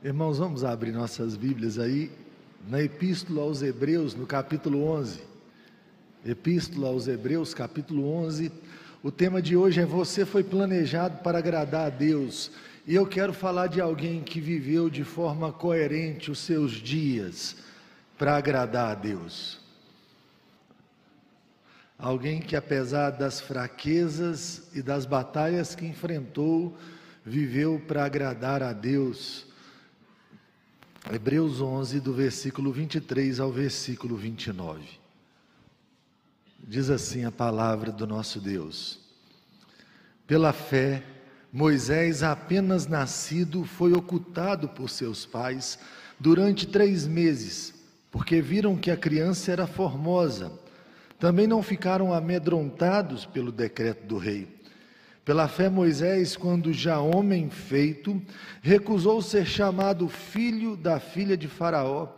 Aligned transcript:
Irmãos, 0.00 0.38
vamos 0.38 0.62
abrir 0.62 0.92
nossas 0.92 1.34
Bíblias 1.34 1.76
aí 1.76 2.08
na 2.68 2.80
Epístola 2.80 3.42
aos 3.42 3.62
Hebreus, 3.62 4.14
no 4.14 4.28
capítulo 4.28 4.84
11. 4.84 5.20
Epístola 6.24 6.86
aos 6.86 7.08
Hebreus, 7.08 7.52
capítulo 7.52 8.08
11. 8.08 8.52
O 9.02 9.10
tema 9.10 9.42
de 9.42 9.56
hoje 9.56 9.80
é 9.80 9.84
Você 9.84 10.24
foi 10.24 10.44
planejado 10.44 11.18
para 11.24 11.38
agradar 11.38 11.86
a 11.86 11.90
Deus. 11.90 12.52
E 12.86 12.94
eu 12.94 13.08
quero 13.08 13.32
falar 13.32 13.66
de 13.66 13.80
alguém 13.80 14.22
que 14.22 14.40
viveu 14.40 14.88
de 14.88 15.02
forma 15.02 15.52
coerente 15.52 16.30
os 16.30 16.38
seus 16.38 16.74
dias 16.74 17.56
para 18.16 18.36
agradar 18.36 18.92
a 18.92 18.94
Deus. 18.94 19.58
Alguém 21.98 22.40
que, 22.40 22.54
apesar 22.54 23.10
das 23.10 23.40
fraquezas 23.40 24.70
e 24.72 24.80
das 24.80 25.04
batalhas 25.04 25.74
que 25.74 25.84
enfrentou, 25.84 26.78
viveu 27.24 27.82
para 27.84 28.04
agradar 28.04 28.62
a 28.62 28.72
Deus. 28.72 29.47
Hebreus 31.10 31.62
11, 31.62 32.00
do 32.00 32.12
versículo 32.12 32.70
23 32.70 33.40
ao 33.40 33.50
versículo 33.50 34.14
29. 34.14 34.82
Diz 36.58 36.90
assim 36.90 37.24
a 37.24 37.32
palavra 37.32 37.90
do 37.90 38.06
nosso 38.06 38.38
Deus: 38.38 38.98
Pela 40.26 40.52
fé, 40.52 41.02
Moisés, 41.50 42.22
apenas 42.22 42.86
nascido, 42.86 43.64
foi 43.64 43.94
ocultado 43.94 44.68
por 44.68 44.90
seus 44.90 45.24
pais 45.24 45.78
durante 46.20 46.66
três 46.66 47.06
meses, 47.06 47.72
porque 48.10 48.42
viram 48.42 48.76
que 48.76 48.90
a 48.90 48.96
criança 48.96 49.50
era 49.50 49.66
formosa. 49.66 50.52
Também 51.18 51.46
não 51.46 51.62
ficaram 51.62 52.12
amedrontados 52.12 53.24
pelo 53.24 53.50
decreto 53.50 54.06
do 54.06 54.18
rei. 54.18 54.57
Pela 55.28 55.46
fé, 55.46 55.68
Moisés, 55.68 56.38
quando 56.38 56.72
já 56.72 56.98
homem 57.00 57.50
feito, 57.50 58.18
recusou 58.62 59.20
ser 59.20 59.44
chamado 59.44 60.08
filho 60.08 60.74
da 60.74 60.98
filha 60.98 61.36
de 61.36 61.46
Faraó, 61.46 62.08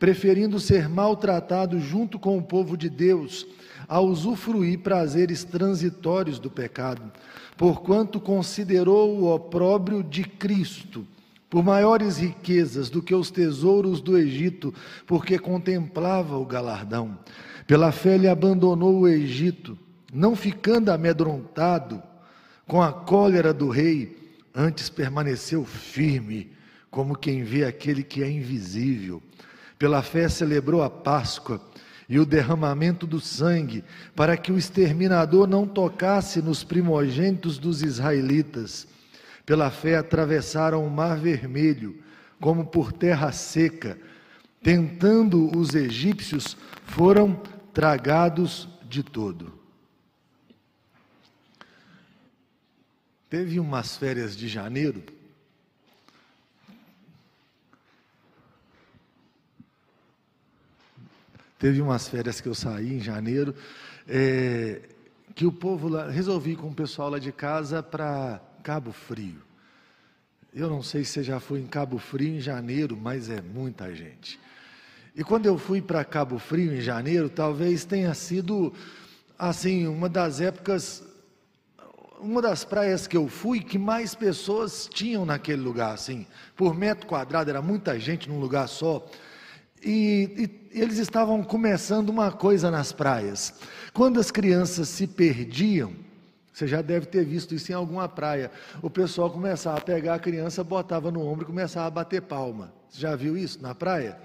preferindo 0.00 0.58
ser 0.58 0.88
maltratado 0.88 1.78
junto 1.78 2.18
com 2.18 2.36
o 2.36 2.42
povo 2.42 2.76
de 2.76 2.90
Deus, 2.90 3.46
a 3.86 4.00
usufruir 4.00 4.80
prazeres 4.80 5.44
transitórios 5.44 6.40
do 6.40 6.50
pecado, 6.50 7.12
porquanto 7.56 8.18
considerou 8.18 9.16
o 9.16 9.32
opróbrio 9.32 10.02
de 10.02 10.24
Cristo 10.24 11.06
por 11.48 11.62
maiores 11.62 12.18
riquezas 12.18 12.90
do 12.90 13.00
que 13.00 13.14
os 13.14 13.30
tesouros 13.30 14.00
do 14.00 14.18
Egito, 14.18 14.74
porque 15.06 15.38
contemplava 15.38 16.36
o 16.36 16.44
galardão. 16.44 17.16
Pela 17.64 17.92
fé, 17.92 18.16
ele 18.16 18.26
abandonou 18.26 19.02
o 19.02 19.06
Egito, 19.06 19.78
não 20.12 20.34
ficando 20.34 20.90
amedrontado 20.90 22.02
com 22.66 22.82
a 22.82 22.92
cólera 22.92 23.54
do 23.54 23.68
rei, 23.68 24.16
antes 24.54 24.88
permaneceu 24.88 25.64
firme, 25.64 26.50
como 26.90 27.16
quem 27.16 27.44
vê 27.44 27.64
aquele 27.64 28.02
que 28.02 28.22
é 28.22 28.30
invisível. 28.30 29.22
Pela 29.78 30.02
fé 30.02 30.28
celebrou 30.28 30.82
a 30.82 30.90
Páscoa 30.90 31.60
e 32.08 32.18
o 32.18 32.26
derramamento 32.26 33.06
do 33.06 33.20
sangue, 33.20 33.84
para 34.14 34.36
que 34.36 34.50
o 34.50 34.58
exterminador 34.58 35.46
não 35.46 35.66
tocasse 35.66 36.40
nos 36.40 36.64
primogênitos 36.64 37.58
dos 37.58 37.82
israelitas. 37.82 38.86
Pela 39.44 39.70
fé 39.70 39.96
atravessaram 39.96 40.84
o 40.84 40.90
mar 40.90 41.18
vermelho, 41.18 41.96
como 42.40 42.64
por 42.66 42.92
terra 42.92 43.30
seca, 43.32 43.98
tentando 44.62 45.56
os 45.56 45.74
egípcios, 45.74 46.56
foram 46.84 47.40
tragados 47.72 48.68
de 48.88 49.02
todo. 49.02 49.55
Teve 53.28 53.58
umas 53.58 53.96
férias 53.96 54.36
de 54.36 54.46
janeiro. 54.46 55.02
Teve 61.58 61.80
umas 61.80 62.08
férias 62.08 62.40
que 62.40 62.48
eu 62.48 62.54
saí 62.54 62.94
em 62.94 63.00
janeiro, 63.00 63.54
é, 64.06 64.82
que 65.34 65.44
o 65.46 65.50
povo 65.50 65.88
lá, 65.88 66.08
resolvi 66.08 66.54
com 66.54 66.68
o 66.68 66.74
pessoal 66.74 67.10
lá 67.10 67.18
de 67.18 67.32
casa 67.32 67.82
para 67.82 68.40
Cabo 68.62 68.92
Frio. 68.92 69.42
Eu 70.54 70.68
não 70.68 70.82
sei 70.82 71.02
se 71.02 71.12
você 71.12 71.22
já 71.24 71.40
foi 71.40 71.60
em 71.60 71.66
Cabo 71.66 71.98
Frio 71.98 72.36
em 72.36 72.40
janeiro, 72.40 72.96
mas 72.96 73.28
é 73.28 73.42
muita 73.42 73.94
gente. 73.94 74.38
E 75.14 75.24
quando 75.24 75.46
eu 75.46 75.58
fui 75.58 75.80
para 75.80 76.04
Cabo 76.04 76.38
Frio 76.38 76.74
em 76.74 76.80
janeiro, 76.80 77.28
talvez 77.28 77.84
tenha 77.84 78.12
sido 78.14 78.72
assim 79.38 79.86
uma 79.86 80.08
das 80.08 80.40
épocas 80.40 81.02
uma 82.20 82.42
das 82.42 82.64
praias 82.64 83.06
que 83.06 83.16
eu 83.16 83.28
fui 83.28 83.60
que 83.60 83.78
mais 83.78 84.14
pessoas 84.14 84.88
tinham 84.92 85.24
naquele 85.24 85.62
lugar, 85.62 85.94
assim, 85.94 86.26
por 86.56 86.74
metro 86.74 87.06
quadrado, 87.06 87.50
era 87.50 87.62
muita 87.62 87.98
gente 87.98 88.28
num 88.28 88.38
lugar 88.38 88.68
só. 88.68 89.06
E, 89.82 90.50
e, 90.72 90.80
eles 90.80 90.98
estavam 90.98 91.42
começando 91.42 92.08
uma 92.08 92.32
coisa 92.32 92.70
nas 92.70 92.92
praias. 92.92 93.54
Quando 93.92 94.18
as 94.18 94.30
crianças 94.30 94.88
se 94.88 95.06
perdiam, 95.06 95.92
você 96.52 96.66
já 96.66 96.80
deve 96.80 97.06
ter 97.06 97.24
visto 97.24 97.54
isso 97.54 97.70
em 97.70 97.74
alguma 97.74 98.08
praia. 98.08 98.50
O 98.80 98.88
pessoal 98.88 99.30
começava 99.30 99.78
a 99.78 99.80
pegar 99.80 100.14
a 100.14 100.18
criança, 100.18 100.64
botava 100.64 101.10
no 101.10 101.20
ombro 101.20 101.44
e 101.44 101.46
começava 101.46 101.86
a 101.86 101.90
bater 101.90 102.22
palma. 102.22 102.72
Você 102.88 103.00
já 103.00 103.14
viu 103.14 103.36
isso 103.36 103.60
na 103.60 103.74
praia? 103.74 104.18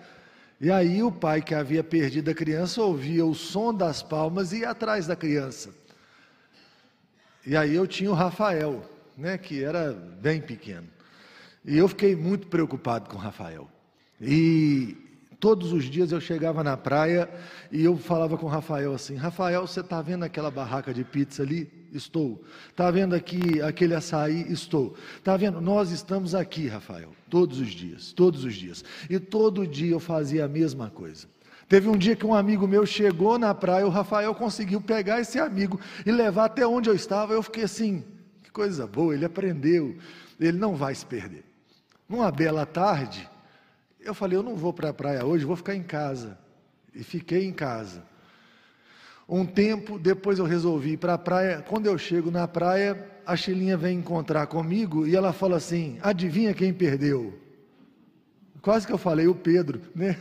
E 0.59 0.71
aí 0.71 1.03
o 1.03 1.11
pai 1.11 1.41
que 1.41 1.53
havia 1.53 1.83
perdido 1.83 2.29
a 2.29 2.35
criança 2.35 2.81
ouvia 2.81 3.25
o 3.25 3.33
som 3.33 3.73
das 3.73 4.01
palmas 4.01 4.53
e 4.53 4.59
ia 4.59 4.69
atrás 4.69 5.07
da 5.07 5.15
criança. 5.15 5.80
E 7.45 7.55
aí 7.55 7.75
eu 7.75 7.87
tinha 7.87 8.11
o 8.11 8.13
Rafael, 8.13 8.83
né, 9.17 9.37
que 9.37 9.63
era 9.63 9.91
bem 9.93 10.41
pequeno. 10.41 10.87
E 11.65 11.77
eu 11.77 11.87
fiquei 11.87 12.15
muito 12.15 12.47
preocupado 12.47 13.09
com 13.09 13.17
o 13.17 13.19
Rafael. 13.19 13.69
E 14.19 14.95
todos 15.39 15.73
os 15.73 15.85
dias 15.85 16.11
eu 16.11 16.21
chegava 16.21 16.63
na 16.63 16.77
praia 16.77 17.27
e 17.71 17.83
eu 17.83 17.97
falava 17.97 18.37
com 18.37 18.45
o 18.45 18.49
Rafael 18.49 18.93
assim: 18.93 19.15
Rafael, 19.15 19.65
você 19.65 19.79
está 19.79 20.01
vendo 20.01 20.23
aquela 20.23 20.51
barraca 20.51 20.93
de 20.93 21.03
pizza 21.03 21.41
ali? 21.41 21.69
Estou. 21.91 22.41
Está 22.69 22.89
vendo 22.89 23.13
aqui 23.13 23.61
aquele 23.61 23.93
açaí? 23.93 24.45
Estou. 24.51 24.95
Está 25.17 25.35
vendo? 25.35 25.59
Nós 25.59 25.91
estamos 25.91 26.33
aqui, 26.33 26.67
Rafael, 26.67 27.09
todos 27.29 27.59
os 27.59 27.69
dias, 27.69 28.13
todos 28.13 28.45
os 28.45 28.53
dias. 28.53 28.83
E 29.09 29.19
todo 29.19 29.67
dia 29.67 29.91
eu 29.91 29.99
fazia 29.99 30.45
a 30.45 30.47
mesma 30.47 30.89
coisa. 30.89 31.27
Teve 31.71 31.87
um 31.87 31.95
dia 31.95 32.17
que 32.17 32.25
um 32.25 32.33
amigo 32.33 32.67
meu 32.67 32.85
chegou 32.85 33.39
na 33.39 33.55
praia, 33.55 33.87
o 33.87 33.89
Rafael 33.89 34.35
conseguiu 34.35 34.81
pegar 34.81 35.21
esse 35.21 35.39
amigo 35.39 35.79
e 36.05 36.11
levar 36.11 36.43
até 36.43 36.67
onde 36.67 36.89
eu 36.89 36.93
estava. 36.93 37.31
Eu 37.31 37.41
fiquei 37.41 37.63
assim, 37.63 38.03
que 38.43 38.51
coisa 38.51 38.85
boa, 38.85 39.13
ele 39.13 39.23
aprendeu, 39.23 39.95
ele 40.37 40.57
não 40.57 40.75
vai 40.75 40.93
se 40.93 41.05
perder. 41.05 41.45
Numa 42.09 42.29
bela 42.29 42.65
tarde, 42.65 43.25
eu 44.01 44.13
falei, 44.13 44.37
eu 44.37 44.43
não 44.43 44.57
vou 44.57 44.73
para 44.73 44.89
a 44.89 44.93
praia 44.93 45.25
hoje, 45.25 45.45
vou 45.45 45.55
ficar 45.55 45.73
em 45.73 45.81
casa. 45.81 46.37
E 46.93 47.05
fiquei 47.05 47.45
em 47.45 47.53
casa. 47.53 48.03
Um 49.25 49.45
tempo 49.45 49.97
depois 49.97 50.39
eu 50.39 50.45
resolvi 50.45 50.91
ir 50.91 50.97
para 50.97 51.13
a 51.13 51.17
praia. 51.17 51.63
Quando 51.65 51.85
eu 51.85 51.97
chego 51.97 52.29
na 52.29 52.49
praia, 52.49 53.09
a 53.25 53.37
Chilinha 53.37 53.77
vem 53.77 53.99
encontrar 53.99 54.45
comigo 54.47 55.07
e 55.07 55.15
ela 55.15 55.31
fala 55.31 55.55
assim: 55.55 55.97
adivinha 56.01 56.53
quem 56.53 56.73
perdeu? 56.73 57.39
Quase 58.61 58.85
que 58.85 58.91
eu 58.91 58.97
falei 58.97 59.25
o 59.25 59.33
Pedro, 59.33 59.79
né? 59.95 60.17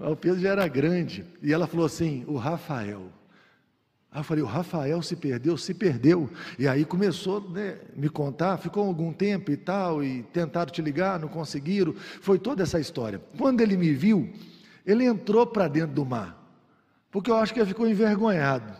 O 0.00 0.16
Pedro 0.16 0.40
já 0.40 0.50
era 0.50 0.66
grande. 0.66 1.24
E 1.42 1.52
ela 1.52 1.66
falou 1.66 1.84
assim: 1.84 2.24
o 2.26 2.36
Rafael. 2.36 3.12
Aí 4.12 4.20
eu 4.20 4.24
falei, 4.24 4.42
o 4.42 4.46
Rafael 4.46 5.00
se 5.02 5.14
perdeu, 5.14 5.56
se 5.56 5.72
perdeu. 5.72 6.28
E 6.58 6.66
aí 6.66 6.84
começou 6.84 7.48
né, 7.48 7.78
me 7.94 8.08
contar, 8.08 8.56
ficou 8.56 8.84
algum 8.84 9.12
tempo 9.12 9.52
e 9.52 9.56
tal, 9.56 10.02
e 10.02 10.24
tentaram 10.32 10.72
te 10.72 10.82
ligar, 10.82 11.20
não 11.20 11.28
conseguiram. 11.28 11.94
Foi 12.20 12.36
toda 12.36 12.64
essa 12.64 12.80
história. 12.80 13.20
Quando 13.38 13.60
ele 13.60 13.76
me 13.76 13.92
viu, 13.92 14.28
ele 14.84 15.04
entrou 15.04 15.46
para 15.46 15.68
dentro 15.68 15.94
do 15.94 16.04
mar, 16.04 16.36
porque 17.08 17.30
eu 17.30 17.36
acho 17.36 17.54
que 17.54 17.60
ele 17.60 17.68
ficou 17.68 17.88
envergonhado. 17.88 18.74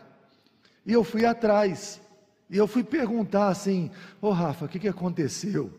E 0.85 0.93
eu 0.93 1.05
fui 1.05 1.25
atrás, 1.25 2.01
e 2.49 2.57
eu 2.57 2.67
fui 2.67 2.83
perguntar 2.83 3.49
assim: 3.49 3.89
Ô 4.21 4.29
oh, 4.29 4.33
Rafa, 4.33 4.65
o 4.65 4.69
que, 4.69 4.81
que 4.81 4.89
aconteceu? 4.89 5.71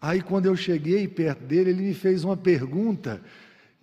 Aí 0.00 0.20
quando 0.20 0.46
eu 0.46 0.56
cheguei 0.56 1.06
perto 1.06 1.44
dele, 1.44 1.70
ele 1.70 1.82
me 1.82 1.94
fez 1.94 2.24
uma 2.24 2.36
pergunta 2.36 3.22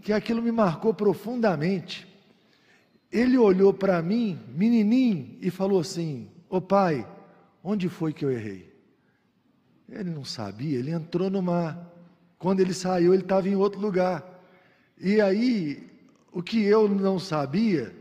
que 0.03 0.11
aquilo 0.11 0.41
me 0.41 0.51
marcou 0.51 0.93
profundamente. 0.93 2.07
Ele 3.11 3.37
olhou 3.37 3.73
para 3.73 4.01
mim, 4.01 4.39
menininho, 4.49 5.37
e 5.41 5.49
falou 5.49 5.79
assim: 5.79 6.29
Ô 6.49 6.59
pai, 6.59 7.07
onde 7.63 7.87
foi 7.87 8.11
que 8.11 8.25
eu 8.25 8.31
errei? 8.31 8.73
Ele 9.87 10.09
não 10.09 10.25
sabia, 10.25 10.77
ele 10.79 10.91
entrou 10.91 11.29
no 11.29 11.41
mar. 11.41 11.89
Quando 12.37 12.59
ele 12.59 12.73
saiu, 12.73 13.13
ele 13.13 13.23
estava 13.23 13.47
em 13.47 13.55
outro 13.55 13.79
lugar. 13.79 14.41
E 14.99 15.21
aí, 15.21 15.89
o 16.31 16.43
que 16.43 16.61
eu 16.61 16.89
não 16.89 17.17
sabia, 17.17 17.95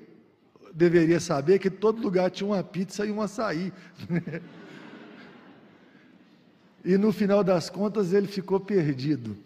deveria 0.74 1.20
saber 1.20 1.58
que 1.58 1.70
todo 1.70 2.02
lugar 2.02 2.30
tinha 2.30 2.48
uma 2.48 2.64
pizza 2.64 3.06
e 3.06 3.12
um 3.12 3.20
açaí. 3.20 3.72
e 6.84 6.96
no 6.96 7.12
final 7.12 7.44
das 7.44 7.70
contas, 7.70 8.12
ele 8.12 8.26
ficou 8.26 8.58
perdido. 8.58 9.36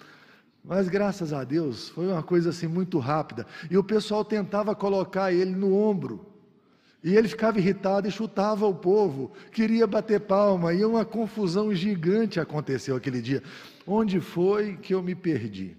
Mas 0.66 0.88
graças 0.88 1.32
a 1.32 1.44
Deus, 1.44 1.88
foi 1.90 2.08
uma 2.08 2.22
coisa 2.24 2.50
assim 2.50 2.66
muito 2.66 2.98
rápida. 2.98 3.46
E 3.70 3.78
o 3.78 3.84
pessoal 3.84 4.24
tentava 4.24 4.74
colocar 4.74 5.32
ele 5.32 5.54
no 5.54 5.72
ombro. 5.72 6.26
E 7.04 7.14
ele 7.14 7.28
ficava 7.28 7.58
irritado 7.58 8.08
e 8.08 8.10
chutava 8.10 8.66
o 8.66 8.74
povo, 8.74 9.30
queria 9.52 9.86
bater 9.86 10.18
palma, 10.18 10.74
e 10.74 10.84
uma 10.84 11.04
confusão 11.04 11.72
gigante 11.72 12.40
aconteceu 12.40 12.96
aquele 12.96 13.22
dia. 13.22 13.44
Onde 13.86 14.18
foi 14.18 14.76
que 14.76 14.92
eu 14.92 15.00
me 15.00 15.14
perdi? 15.14 15.76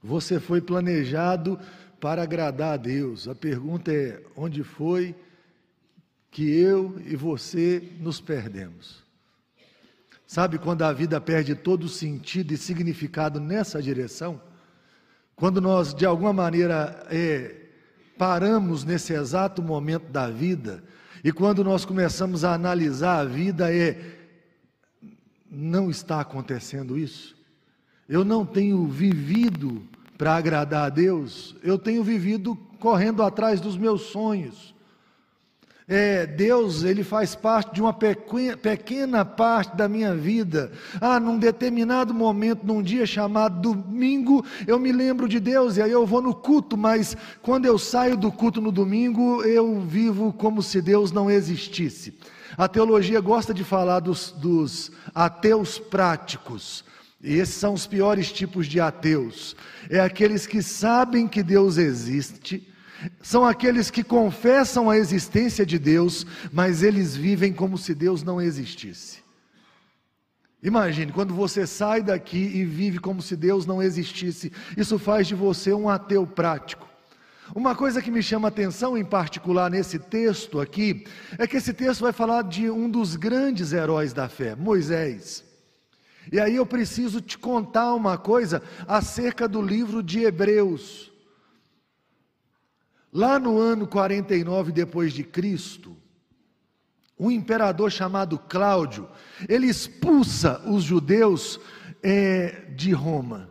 Você 0.00 0.38
foi 0.38 0.60
planejado 0.60 1.58
para 2.00 2.22
agradar 2.22 2.74
a 2.74 2.76
Deus. 2.76 3.26
A 3.26 3.34
pergunta 3.34 3.92
é: 3.92 4.22
onde 4.36 4.62
foi 4.62 5.12
que 6.30 6.56
eu 6.56 7.00
e 7.04 7.16
você 7.16 7.82
nos 7.98 8.20
perdemos? 8.20 9.05
Sabe 10.26 10.58
quando 10.58 10.82
a 10.82 10.92
vida 10.92 11.20
perde 11.20 11.54
todo 11.54 11.84
o 11.84 11.88
sentido 11.88 12.52
e 12.52 12.56
significado 12.56 13.38
nessa 13.38 13.80
direção? 13.80 14.40
Quando 15.36 15.60
nós, 15.60 15.94
de 15.94 16.04
alguma 16.04 16.32
maneira, 16.32 17.06
é, 17.10 17.54
paramos 18.18 18.84
nesse 18.84 19.12
exato 19.12 19.62
momento 19.62 20.10
da 20.10 20.28
vida, 20.28 20.82
e 21.22 21.30
quando 21.32 21.62
nós 21.62 21.84
começamos 21.84 22.44
a 22.44 22.54
analisar 22.54 23.20
a 23.20 23.24
vida, 23.24 23.72
é, 23.72 24.16
não 25.50 25.90
está 25.90 26.20
acontecendo 26.20 26.98
isso. 26.98 27.36
Eu 28.08 28.24
não 28.24 28.44
tenho 28.44 28.86
vivido 28.86 29.82
para 30.18 30.36
agradar 30.36 30.86
a 30.86 30.88
Deus, 30.88 31.54
eu 31.62 31.78
tenho 31.78 32.02
vivido 32.02 32.56
correndo 32.78 33.22
atrás 33.22 33.60
dos 33.60 33.76
meus 33.76 34.02
sonhos. 34.02 34.75
É, 35.88 36.26
Deus, 36.26 36.82
ele 36.82 37.04
faz 37.04 37.36
parte 37.36 37.74
de 37.74 37.80
uma 37.80 37.92
pequena, 37.92 39.24
parte 39.24 39.76
da 39.76 39.88
minha 39.88 40.16
vida. 40.16 40.72
Ah, 41.00 41.20
num 41.20 41.38
determinado 41.38 42.12
momento, 42.12 42.66
num 42.66 42.82
dia 42.82 43.06
chamado 43.06 43.60
domingo, 43.60 44.44
eu 44.66 44.80
me 44.80 44.90
lembro 44.90 45.28
de 45.28 45.38
Deus 45.38 45.76
e 45.76 45.82
aí 45.82 45.92
eu 45.92 46.04
vou 46.04 46.20
no 46.20 46.34
culto, 46.34 46.76
mas 46.76 47.16
quando 47.40 47.66
eu 47.66 47.78
saio 47.78 48.16
do 48.16 48.32
culto 48.32 48.60
no 48.60 48.72
domingo, 48.72 49.44
eu 49.44 49.80
vivo 49.80 50.32
como 50.32 50.60
se 50.60 50.82
Deus 50.82 51.12
não 51.12 51.30
existisse. 51.30 52.18
A 52.58 52.66
teologia 52.66 53.20
gosta 53.20 53.54
de 53.54 53.62
falar 53.62 54.00
dos, 54.00 54.32
dos 54.32 54.90
ateus 55.14 55.78
práticos. 55.78 56.84
E 57.22 57.34
esses 57.34 57.54
são 57.54 57.74
os 57.74 57.86
piores 57.86 58.32
tipos 58.32 58.66
de 58.66 58.80
ateus. 58.80 59.54
É 59.88 60.00
aqueles 60.00 60.48
que 60.48 60.60
sabem 60.62 61.28
que 61.28 61.44
Deus 61.44 61.76
existe, 61.76 62.66
são 63.20 63.44
aqueles 63.44 63.90
que 63.90 64.02
confessam 64.02 64.88
a 64.88 64.96
existência 64.96 65.64
de 65.66 65.78
Deus, 65.78 66.26
mas 66.52 66.82
eles 66.82 67.16
vivem 67.16 67.52
como 67.52 67.76
se 67.76 67.94
Deus 67.94 68.22
não 68.22 68.40
existisse. 68.40 69.24
Imagine, 70.62 71.12
quando 71.12 71.34
você 71.34 71.66
sai 71.66 72.02
daqui 72.02 72.38
e 72.38 72.64
vive 72.64 72.98
como 72.98 73.22
se 73.22 73.36
Deus 73.36 73.66
não 73.66 73.82
existisse, 73.82 74.52
isso 74.76 74.98
faz 74.98 75.26
de 75.26 75.34
você 75.34 75.72
um 75.72 75.88
ateu 75.88 76.26
prático. 76.26 76.88
Uma 77.54 77.76
coisa 77.76 78.02
que 78.02 78.10
me 78.10 78.22
chama 78.22 78.48
atenção 78.48 78.98
em 78.98 79.04
particular 79.04 79.70
nesse 79.70 79.98
texto 79.98 80.60
aqui, 80.60 81.04
é 81.38 81.46
que 81.46 81.56
esse 81.56 81.72
texto 81.72 82.00
vai 82.00 82.12
falar 82.12 82.42
de 82.42 82.68
um 82.68 82.90
dos 82.90 83.14
grandes 83.14 83.72
heróis 83.72 84.12
da 84.12 84.28
fé, 84.28 84.56
Moisés. 84.56 85.44
E 86.32 86.40
aí 86.40 86.56
eu 86.56 86.66
preciso 86.66 87.20
te 87.20 87.38
contar 87.38 87.94
uma 87.94 88.18
coisa 88.18 88.60
acerca 88.88 89.46
do 89.46 89.62
livro 89.62 90.02
de 90.02 90.24
Hebreus. 90.24 91.12
Lá 93.16 93.38
no 93.38 93.58
ano 93.58 93.86
49 93.86 94.72
depois 94.72 95.10
de 95.10 95.24
Cristo, 95.24 95.96
um 97.18 97.30
imperador 97.30 97.90
chamado 97.90 98.38
Cláudio, 98.38 99.08
ele 99.48 99.66
expulsa 99.68 100.60
os 100.68 100.84
judeus 100.84 101.58
é, 102.02 102.66
de 102.76 102.92
Roma. 102.92 103.48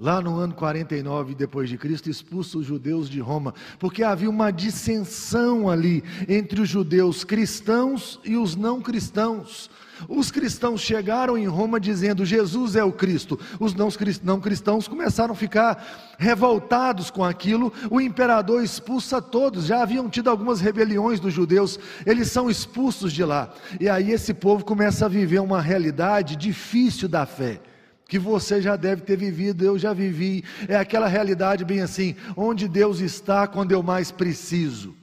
Lá 0.00 0.20
no 0.20 0.36
ano 0.38 0.54
49 0.54 1.34
depois 1.34 1.68
de 1.68 1.76
Cristo, 1.76 2.08
expulsa 2.08 2.58
os 2.58 2.66
judeus 2.66 3.10
de 3.10 3.18
Roma, 3.18 3.52
porque 3.80 4.04
havia 4.04 4.30
uma 4.30 4.52
dissensão 4.52 5.68
ali 5.68 6.04
entre 6.28 6.60
os 6.60 6.68
judeus 6.68 7.24
cristãos 7.24 8.20
e 8.24 8.36
os 8.36 8.54
não 8.54 8.80
cristãos. 8.80 9.68
Os 10.08 10.30
cristãos 10.30 10.80
chegaram 10.82 11.36
em 11.36 11.48
Roma 11.48 11.80
dizendo 11.80 12.24
Jesus 12.24 12.76
é 12.76 12.84
o 12.84 12.92
Cristo. 12.92 13.36
Os 13.58 13.74
não 13.74 14.40
cristãos 14.40 14.86
começaram 14.86 15.32
a 15.32 15.36
ficar 15.36 16.14
revoltados 16.16 17.10
com 17.10 17.24
aquilo. 17.24 17.72
O 17.90 18.00
imperador 18.00 18.62
expulsa 18.62 19.20
todos. 19.20 19.66
Já 19.66 19.82
haviam 19.82 20.08
tido 20.08 20.30
algumas 20.30 20.60
rebeliões 20.60 21.18
dos 21.18 21.34
judeus. 21.34 21.80
Eles 22.06 22.30
são 22.30 22.48
expulsos 22.48 23.12
de 23.12 23.24
lá. 23.24 23.52
E 23.80 23.88
aí 23.88 24.12
esse 24.12 24.32
povo 24.32 24.64
começa 24.64 25.06
a 25.06 25.08
viver 25.08 25.40
uma 25.40 25.60
realidade 25.60 26.36
difícil 26.36 27.08
da 27.08 27.26
fé 27.26 27.60
que 28.08 28.18
você 28.18 28.60
já 28.62 28.74
deve 28.74 29.02
ter 29.02 29.18
vivido, 29.18 29.62
eu 29.62 29.78
já 29.78 29.92
vivi. 29.92 30.42
É 30.66 30.74
aquela 30.74 31.06
realidade 31.06 31.62
bem 31.62 31.82
assim, 31.82 32.16
onde 32.34 32.66
Deus 32.66 33.00
está 33.00 33.46
quando 33.46 33.70
eu 33.70 33.82
mais 33.82 34.10
preciso. 34.10 34.96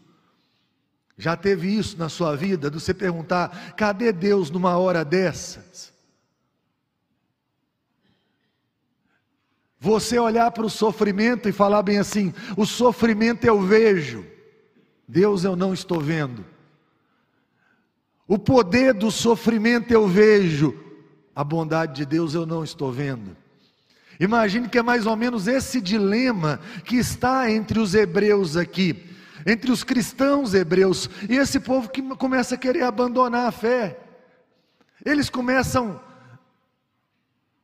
Já 1.15 1.37
teve 1.37 1.69
isso 1.69 1.97
na 1.97 2.09
sua 2.09 2.35
vida, 2.35 2.69
de 2.69 2.79
você 2.79 2.95
perguntar: 2.95 3.75
cadê 3.77 4.11
Deus 4.11 4.49
numa 4.49 4.75
hora 4.77 5.05
dessas? 5.05 5.93
Você 9.79 10.17
olhar 10.17 10.49
para 10.49 10.65
o 10.65 10.69
sofrimento 10.69 11.47
e 11.47 11.51
falar 11.51 11.83
bem 11.83 11.99
assim: 11.99 12.33
o 12.57 12.65
sofrimento 12.65 13.45
eu 13.45 13.61
vejo, 13.61 14.25
Deus 15.07 15.43
eu 15.43 15.55
não 15.55 15.75
estou 15.75 16.01
vendo. 16.01 16.43
O 18.27 18.39
poder 18.39 18.95
do 18.95 19.11
sofrimento 19.11 19.91
eu 19.91 20.07
vejo, 20.07 20.84
a 21.35 21.43
bondade 21.43 21.93
de 21.93 22.05
Deus 22.05 22.33
eu 22.33 22.45
não 22.45 22.63
estou 22.63 22.91
vendo. 22.91 23.35
Imagine 24.19 24.69
que 24.69 24.77
é 24.77 24.81
mais 24.81 25.05
ou 25.05 25.15
menos 25.15 25.47
esse 25.47 25.81
dilema 25.81 26.59
que 26.85 26.95
está 26.95 27.51
entre 27.51 27.79
os 27.79 27.93
hebreus 27.93 28.55
aqui 28.55 29.13
entre 29.45 29.71
os 29.71 29.83
cristãos 29.83 30.53
hebreus 30.53 31.09
e 31.29 31.35
esse 31.35 31.59
povo 31.59 31.89
que 31.89 32.01
começa 32.15 32.55
a 32.55 32.57
querer 32.57 32.81
abandonar 32.83 33.47
a 33.47 33.51
fé. 33.51 33.99
Eles 35.05 35.29
começam 35.29 36.01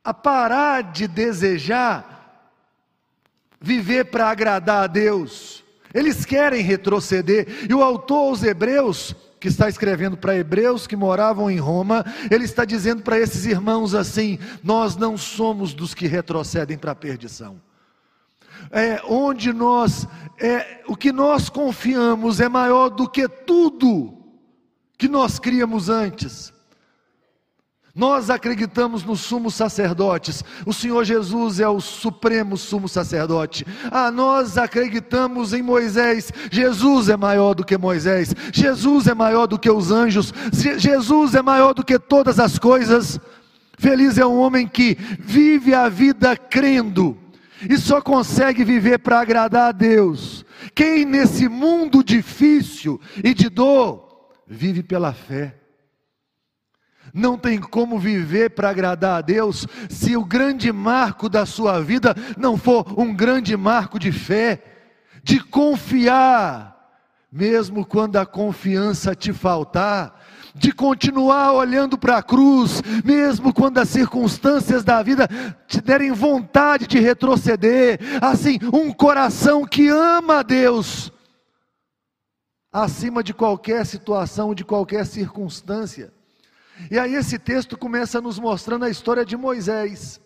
a 0.04 0.14
parar 0.14 0.82
de 0.82 1.08
desejar 1.08 2.12
viver 3.60 4.06
para 4.06 4.28
agradar 4.28 4.84
a 4.84 4.86
Deus. 4.86 5.64
Eles 5.92 6.24
querem 6.24 6.62
retroceder. 6.62 7.66
E 7.68 7.74
o 7.74 7.82
autor 7.82 8.28
aos 8.28 8.42
Hebreus, 8.42 9.14
que 9.42 9.48
está 9.48 9.68
escrevendo 9.68 10.16
para 10.16 10.34
hebreus 10.34 10.86
que 10.86 10.96
moravam 10.96 11.50
em 11.50 11.58
Roma, 11.58 12.02
ele 12.30 12.44
está 12.44 12.64
dizendo 12.64 13.02
para 13.02 13.18
esses 13.18 13.44
irmãos 13.44 13.94
assim: 13.94 14.38
Nós 14.62 14.96
não 14.96 15.18
somos 15.18 15.74
dos 15.74 15.92
que 15.92 16.06
retrocedem 16.06 16.78
para 16.78 16.92
a 16.92 16.94
perdição 16.94 17.60
é, 18.70 19.02
onde 19.06 19.52
nós, 19.52 20.06
é, 20.38 20.82
o 20.86 20.96
que 20.96 21.10
nós 21.10 21.48
confiamos 21.48 22.40
é 22.40 22.48
maior 22.48 22.90
do 22.90 23.08
que 23.08 23.28
tudo 23.28 24.18
que 24.96 25.08
nós 25.08 25.38
criamos 25.38 25.88
antes. 25.88 26.52
Nós 27.94 28.30
acreditamos 28.30 29.04
nos 29.04 29.20
sumos 29.20 29.54
sacerdotes, 29.54 30.42
o 30.64 30.72
Senhor 30.72 31.04
Jesus 31.04 31.60
é 31.60 31.68
o 31.68 31.78
supremo 31.78 32.56
sumo 32.56 32.88
sacerdote. 32.88 33.66
Ah, 33.90 34.10
nós 34.10 34.56
acreditamos 34.56 35.52
em 35.52 35.60
Moisés, 35.60 36.32
Jesus 36.50 37.10
é 37.10 37.16
maior 37.18 37.54
do 37.54 37.66
que 37.66 37.76
Moisés, 37.76 38.34
Jesus 38.50 39.06
é 39.06 39.14
maior 39.14 39.46
do 39.46 39.58
que 39.58 39.70
os 39.70 39.90
anjos, 39.90 40.32
Jesus 40.78 41.34
é 41.34 41.42
maior 41.42 41.74
do 41.74 41.84
que 41.84 41.98
todas 41.98 42.38
as 42.38 42.58
coisas. 42.58 43.20
Feliz 43.78 44.16
é 44.16 44.24
um 44.24 44.38
homem 44.38 44.66
que 44.66 44.96
vive 45.20 45.74
a 45.74 45.90
vida 45.90 46.34
crendo 46.34 47.18
e 47.68 47.76
só 47.76 48.00
consegue 48.00 48.64
viver 48.64 49.00
para 49.00 49.20
agradar 49.20 49.68
a 49.68 49.72
Deus. 49.72 50.46
Quem 50.74 51.04
nesse 51.04 51.46
mundo 51.46 52.02
difícil 52.02 52.98
e 53.22 53.34
de 53.34 53.50
dor 53.50 54.30
vive 54.46 54.82
pela 54.82 55.12
fé. 55.12 55.61
Não 57.12 57.36
tem 57.36 57.60
como 57.60 57.98
viver 57.98 58.50
para 58.50 58.70
agradar 58.70 59.18
a 59.18 59.20
Deus 59.20 59.66
se 59.90 60.16
o 60.16 60.24
grande 60.24 60.72
marco 60.72 61.28
da 61.28 61.44
sua 61.44 61.80
vida 61.80 62.14
não 62.38 62.56
for 62.56 62.98
um 62.98 63.14
grande 63.14 63.54
marco 63.56 63.98
de 63.98 64.10
fé, 64.10 64.62
de 65.22 65.38
confiar, 65.38 66.72
mesmo 67.30 67.84
quando 67.84 68.16
a 68.16 68.24
confiança 68.24 69.14
te 69.14 69.32
faltar, 69.32 70.20
de 70.54 70.72
continuar 70.72 71.52
olhando 71.52 71.98
para 71.98 72.18
a 72.18 72.22
cruz, 72.22 72.82
mesmo 73.04 73.52
quando 73.52 73.78
as 73.78 73.90
circunstâncias 73.90 74.82
da 74.82 75.02
vida 75.02 75.28
te 75.66 75.80
derem 75.80 76.12
vontade 76.12 76.86
de 76.86 76.98
retroceder. 76.98 77.98
Assim, 78.22 78.58
um 78.72 78.90
coração 78.90 79.66
que 79.66 79.88
ama 79.88 80.38
a 80.38 80.42
Deus, 80.42 81.12
acima 82.72 83.22
de 83.22 83.34
qualquer 83.34 83.84
situação, 83.84 84.54
de 84.54 84.64
qualquer 84.64 85.04
circunstância. 85.04 86.12
E 86.90 86.98
aí 86.98 87.14
esse 87.14 87.38
texto 87.38 87.76
começa 87.76 88.20
nos 88.20 88.38
mostrando 88.38 88.84
a 88.84 88.90
história 88.90 89.24
de 89.24 89.36
Moisés. 89.36 90.20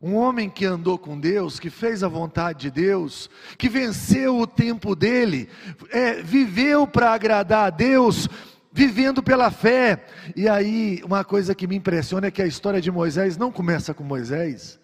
Um 0.00 0.16
homem 0.16 0.50
que 0.50 0.66
andou 0.66 0.98
com 0.98 1.18
Deus, 1.18 1.58
que 1.58 1.70
fez 1.70 2.02
a 2.02 2.08
vontade 2.08 2.60
de 2.60 2.70
Deus, 2.70 3.30
que 3.56 3.68
venceu 3.68 4.38
o 4.38 4.46
tempo 4.46 4.94
dele, 4.94 5.48
é, 5.90 6.22
viveu 6.22 6.86
para 6.86 7.12
agradar 7.12 7.66
a 7.66 7.70
Deus, 7.70 8.28
vivendo 8.70 9.22
pela 9.22 9.50
fé. 9.50 10.04
E 10.36 10.46
aí, 10.46 11.00
uma 11.04 11.24
coisa 11.24 11.54
que 11.54 11.66
me 11.66 11.76
impressiona 11.76 12.26
é 12.26 12.30
que 12.30 12.42
a 12.42 12.46
história 12.46 12.82
de 12.82 12.90
Moisés 12.90 13.38
não 13.38 13.50
começa 13.50 13.94
com 13.94 14.04
Moisés. 14.04 14.78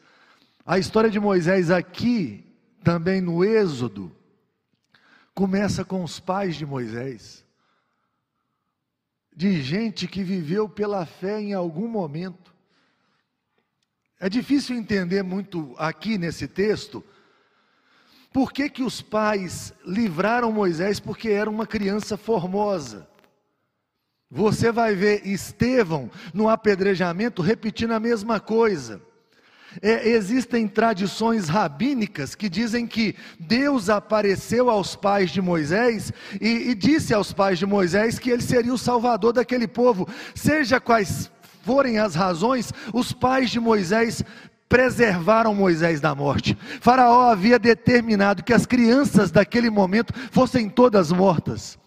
A 0.65 0.79
história 0.79 1.11
de 1.11 1.21
Moisés 1.21 1.71
aqui, 1.71 2.47
também 2.83 3.21
no 3.21 3.45
Êxodo, 3.45 4.11
começa 5.35 5.85
com 5.85 6.03
os 6.03 6.21
pais 6.21 6.57
de 6.57 6.65
Moisés, 6.65 7.40
de 9.41 9.63
gente 9.63 10.07
que 10.07 10.23
viveu 10.23 10.69
pela 10.69 11.07
fé 11.07 11.41
em 11.41 11.55
algum 11.55 11.89
momento. 11.89 12.55
É 14.21 14.29
difícil 14.29 14.77
entender 14.77 15.23
muito 15.23 15.75
aqui 15.79 16.19
nesse 16.19 16.47
texto 16.47 17.03
por 18.31 18.53
que, 18.53 18.69
que 18.69 18.83
os 18.83 19.01
pais 19.01 19.73
livraram 19.83 20.53
Moisés 20.53 21.01
porque 21.01 21.31
era 21.31 21.49
uma 21.49 21.67
criança 21.67 22.19
formosa. 22.19 23.09
Você 24.31 24.71
vai 24.71 24.95
ver 24.95 25.27
Estevão 25.27 26.11
no 26.35 26.47
apedrejamento 26.47 27.41
repetindo 27.41 27.93
a 27.93 27.99
mesma 27.99 28.41
coisa. 28.41 29.01
É, 29.81 30.09
existem 30.09 30.67
tradições 30.67 31.49
rabínicas 31.49 32.35
que 32.35 32.49
dizem 32.49 32.87
que 32.87 33.15
Deus 33.39 33.89
apareceu 33.89 34.69
aos 34.69 34.97
pais 34.97 35.31
de 35.31 35.41
Moisés 35.41 36.13
e, 36.41 36.71
e 36.71 36.75
disse 36.75 37.15
aos 37.15 37.33
pais 37.33 37.59
de 37.59 37.67
Moisés 37.67 38.19
que 38.19 38.31
ele 38.31 38.43
seria 38.43 38.75
o 38.75 38.79
salvador 38.79 39.33
daquele 39.33 39.69
povo. 39.69 40.09
Seja 40.35 40.81
quais 40.81 41.31
forem 41.63 41.99
as 41.99 42.15
razões, 42.15 42.73
os 42.93 43.13
pais 43.13 43.51
de 43.51 43.61
Moisés 43.61 44.25
preservaram 44.69 45.55
Moisés 45.55 46.01
da 46.01 46.15
morte. 46.15 46.57
Faraó 46.81 47.31
havia 47.31 47.59
determinado 47.59 48.43
que 48.45 48.53
as 48.53 48.67
crianças 48.67 49.31
daquele 49.31 49.69
momento 49.69 50.15
fossem 50.31 50.69
todas 50.69 51.11
mortas. 51.11 51.79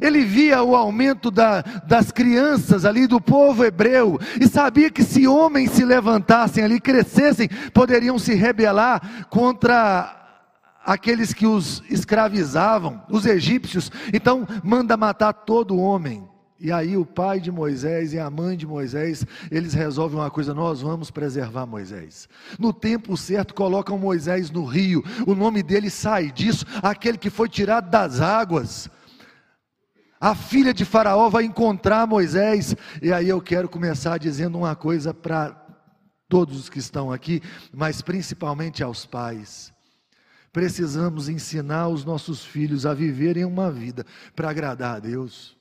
Ele 0.00 0.24
via 0.24 0.62
o 0.62 0.74
aumento 0.74 1.30
da, 1.30 1.62
das 1.86 2.10
crianças 2.10 2.84
ali 2.84 3.06
do 3.06 3.20
povo 3.20 3.64
hebreu 3.64 4.18
e 4.40 4.46
sabia 4.46 4.90
que 4.90 5.02
se 5.02 5.26
homens 5.26 5.72
se 5.72 5.84
levantassem 5.84 6.64
ali, 6.64 6.80
crescessem, 6.80 7.48
poderiam 7.72 8.18
se 8.18 8.34
rebelar 8.34 9.26
contra 9.28 10.22
aqueles 10.84 11.32
que 11.32 11.46
os 11.46 11.82
escravizavam, 11.88 13.02
os 13.08 13.26
egípcios. 13.26 13.90
Então, 14.12 14.46
manda 14.62 14.96
matar 14.96 15.32
todo 15.32 15.78
homem. 15.78 16.28
E 16.62 16.70
aí 16.70 16.96
o 16.96 17.04
pai 17.04 17.40
de 17.40 17.50
Moisés 17.50 18.12
e 18.12 18.20
a 18.20 18.30
mãe 18.30 18.56
de 18.56 18.64
Moisés, 18.64 19.26
eles 19.50 19.74
resolvem 19.74 20.20
uma 20.20 20.30
coisa, 20.30 20.54
nós 20.54 20.80
vamos 20.80 21.10
preservar 21.10 21.66
Moisés. 21.66 22.28
No 22.56 22.72
tempo 22.72 23.16
certo 23.16 23.52
colocam 23.52 23.98
Moisés 23.98 24.48
no 24.48 24.64
rio. 24.64 25.02
O 25.26 25.34
nome 25.34 25.60
dele 25.60 25.90
sai 25.90 26.30
disso, 26.30 26.64
aquele 26.80 27.18
que 27.18 27.30
foi 27.30 27.48
tirado 27.48 27.90
das 27.90 28.20
águas. 28.20 28.88
A 30.22 30.36
filha 30.36 30.72
de 30.72 30.84
Faraó 30.84 31.28
vai 31.28 31.42
encontrar 31.42 32.06
Moisés. 32.06 32.76
E 33.02 33.12
aí 33.12 33.28
eu 33.28 33.40
quero 33.40 33.68
começar 33.68 34.18
dizendo 34.18 34.56
uma 34.56 34.76
coisa 34.76 35.12
para 35.12 35.50
todos 36.28 36.56
os 36.60 36.68
que 36.68 36.78
estão 36.78 37.10
aqui, 37.10 37.42
mas 37.74 38.00
principalmente 38.00 38.84
aos 38.84 39.04
pais. 39.04 39.74
Precisamos 40.52 41.28
ensinar 41.28 41.88
os 41.88 42.04
nossos 42.04 42.44
filhos 42.44 42.86
a 42.86 42.94
viverem 42.94 43.44
uma 43.44 43.68
vida 43.68 44.06
para 44.36 44.48
agradar 44.48 44.94
a 44.94 45.00
Deus. 45.00 45.56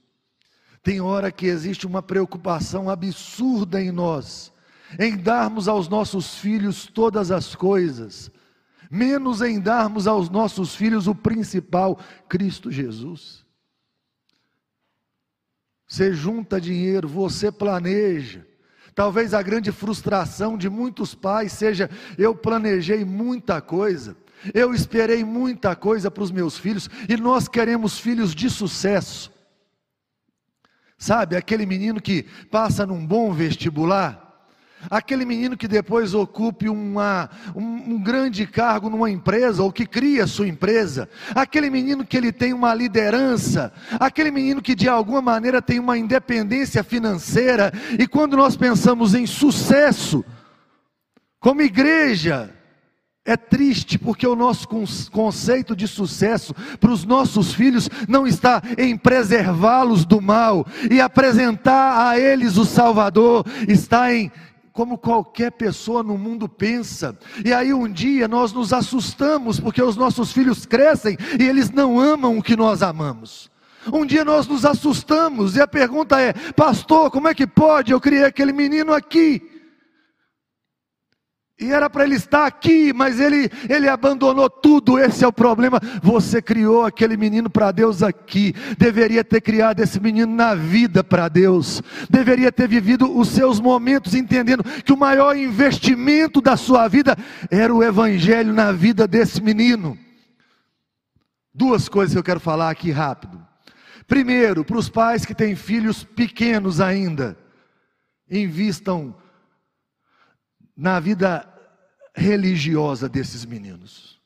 Tem 0.83 1.01
hora 1.01 1.31
que 1.31 1.47
existe 1.47 1.87
uma 1.87 2.03
preocupação 2.03 2.87
absurda 2.87 3.81
em 3.81 3.89
nós, 3.89 4.53
em 4.99 5.17
darmos 5.17 5.67
aos 5.67 5.89
nossos 5.89 6.35
filhos 6.35 6.85
todas 6.85 7.31
as 7.31 7.55
coisas, 7.55 8.29
menos 8.91 9.41
em 9.41 9.59
darmos 9.59 10.05
aos 10.05 10.29
nossos 10.29 10.75
filhos 10.75 11.07
o 11.07 11.15
principal, 11.15 11.97
Cristo 12.29 12.69
Jesus. 12.69 13.41
Você 15.91 16.13
junta 16.13 16.61
dinheiro, 16.61 17.05
você 17.05 17.51
planeja. 17.51 18.47
Talvez 18.95 19.33
a 19.33 19.41
grande 19.41 19.73
frustração 19.73 20.57
de 20.57 20.69
muitos 20.69 21.13
pais 21.13 21.51
seja: 21.51 21.89
eu 22.17 22.33
planejei 22.33 23.03
muita 23.03 23.59
coisa, 23.59 24.15
eu 24.53 24.73
esperei 24.73 25.21
muita 25.25 25.75
coisa 25.75 26.09
para 26.09 26.23
os 26.23 26.31
meus 26.31 26.57
filhos, 26.57 26.89
e 27.09 27.17
nós 27.17 27.49
queremos 27.49 27.99
filhos 27.99 28.33
de 28.33 28.49
sucesso. 28.49 29.33
Sabe, 30.97 31.35
aquele 31.35 31.65
menino 31.65 31.99
que 31.99 32.23
passa 32.49 32.85
num 32.85 33.05
bom 33.05 33.33
vestibular, 33.33 34.30
Aquele 34.89 35.25
menino 35.25 35.55
que 35.55 35.67
depois 35.67 36.13
ocupe 36.13 36.67
uma, 36.67 37.29
um, 37.55 37.93
um, 37.93 38.01
grande 38.01 38.45
cargo 38.47 38.89
numa 38.89 39.09
empresa 39.09 39.61
ou 39.61 39.71
que 39.71 39.85
cria 39.85 40.25
sua 40.25 40.47
empresa, 40.47 41.07
aquele 41.35 41.69
menino 41.69 42.05
que 42.05 42.17
ele 42.17 42.31
tem 42.31 42.53
uma 42.53 42.73
liderança, 42.73 43.71
aquele 43.99 44.31
menino 44.31 44.61
que 44.61 44.75
de 44.75 44.89
alguma 44.89 45.21
maneira 45.21 45.61
tem 45.61 45.79
uma 45.79 45.97
independência 45.97 46.83
financeira, 46.83 47.71
e 47.99 48.07
quando 48.07 48.35
nós 48.35 48.55
pensamos 48.55 49.13
em 49.13 49.25
sucesso, 49.25 50.23
como 51.39 51.61
igreja, 51.61 52.53
é 53.23 53.37
triste 53.37 53.99
porque 53.99 54.25
o 54.25 54.35
nosso 54.35 54.67
conceito 55.11 55.75
de 55.75 55.87
sucesso 55.87 56.55
para 56.79 56.91
os 56.91 57.05
nossos 57.05 57.53
filhos 57.53 57.87
não 58.07 58.25
está 58.25 58.61
em 58.77 58.97
preservá-los 58.97 60.05
do 60.05 60.19
mal. 60.19 60.65
E 60.89 60.99
apresentar 60.99 62.09
a 62.09 62.19
eles 62.19 62.57
o 62.57 62.65
Salvador, 62.65 63.45
está 63.67 64.13
em 64.13 64.31
como 64.73 64.97
qualquer 64.97 65.51
pessoa 65.51 66.01
no 66.03 66.17
mundo 66.17 66.47
pensa. 66.47 67.17
E 67.43 67.53
aí 67.53 67.73
um 67.73 67.91
dia 67.91 68.27
nós 68.27 68.53
nos 68.53 68.71
assustamos 68.73 69.59
porque 69.59 69.81
os 69.81 69.95
nossos 69.95 70.31
filhos 70.31 70.65
crescem 70.65 71.17
e 71.39 71.43
eles 71.43 71.69
não 71.69 71.99
amam 71.99 72.37
o 72.37 72.43
que 72.43 72.55
nós 72.55 72.81
amamos. 72.81 73.49
Um 73.91 74.05
dia 74.05 74.23
nós 74.23 74.47
nos 74.47 74.63
assustamos 74.63 75.55
e 75.55 75.61
a 75.61 75.67
pergunta 75.67 76.21
é: 76.21 76.33
Pastor, 76.53 77.09
como 77.09 77.27
é 77.27 77.33
que 77.33 77.47
pode? 77.47 77.91
Eu 77.91 77.99
criei 77.99 78.23
aquele 78.23 78.53
menino 78.53 78.93
aqui. 78.93 79.50
E 81.61 81.71
era 81.71 81.87
para 81.87 82.05
ele 82.05 82.15
estar 82.15 82.47
aqui, 82.47 82.91
mas 82.91 83.19
ele, 83.19 83.47
ele 83.69 83.87
abandonou 83.87 84.49
tudo. 84.49 84.97
Esse 84.97 85.23
é 85.23 85.27
o 85.27 85.31
problema. 85.31 85.79
Você 86.01 86.41
criou 86.41 86.83
aquele 86.83 87.15
menino 87.15 87.51
para 87.51 87.71
Deus 87.71 88.01
aqui. 88.01 88.55
Deveria 88.79 89.23
ter 89.23 89.41
criado 89.41 89.79
esse 89.79 89.99
menino 89.99 90.33
na 90.33 90.55
vida 90.55 91.03
para 91.03 91.29
Deus. 91.29 91.79
Deveria 92.09 92.51
ter 92.51 92.67
vivido 92.67 93.15
os 93.15 93.27
seus 93.27 93.59
momentos 93.59 94.15
entendendo 94.15 94.63
que 94.63 94.91
o 94.91 94.97
maior 94.97 95.37
investimento 95.37 96.41
da 96.41 96.57
sua 96.57 96.87
vida 96.87 97.15
era 97.51 97.71
o 97.71 97.83
evangelho 97.83 98.51
na 98.51 98.71
vida 98.71 99.07
desse 99.07 99.39
menino. 99.39 99.95
Duas 101.53 101.87
coisas 101.87 102.13
que 102.13 102.17
eu 102.17 102.23
quero 102.23 102.39
falar 102.39 102.71
aqui 102.71 102.89
rápido. 102.89 103.39
Primeiro, 104.07 104.65
para 104.65 104.79
os 104.79 104.89
pais 104.89 105.27
que 105.27 105.35
têm 105.35 105.55
filhos 105.55 106.03
pequenos 106.03 106.81
ainda, 106.81 107.37
invistam 108.27 109.15
na 110.75 110.99
vida 110.99 111.50
religiosa 112.13 113.07
desses 113.07 113.45
meninos. 113.45 114.19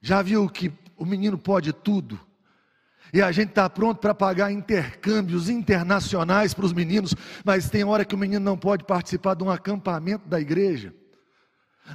Já 0.00 0.22
viu 0.22 0.48
que 0.48 0.72
o 0.96 1.04
menino 1.04 1.36
pode 1.36 1.72
tudo? 1.72 2.20
E 3.12 3.22
a 3.22 3.30
gente 3.32 3.50
está 3.50 3.68
pronto 3.70 3.98
para 3.98 4.14
pagar 4.14 4.50
intercâmbios 4.50 5.48
internacionais 5.48 6.52
para 6.52 6.66
os 6.66 6.72
meninos, 6.72 7.14
mas 7.44 7.70
tem 7.70 7.84
hora 7.84 8.04
que 8.04 8.14
o 8.14 8.18
menino 8.18 8.44
não 8.44 8.58
pode 8.58 8.84
participar 8.84 9.34
de 9.34 9.44
um 9.44 9.50
acampamento 9.50 10.28
da 10.28 10.40
igreja. 10.40 10.92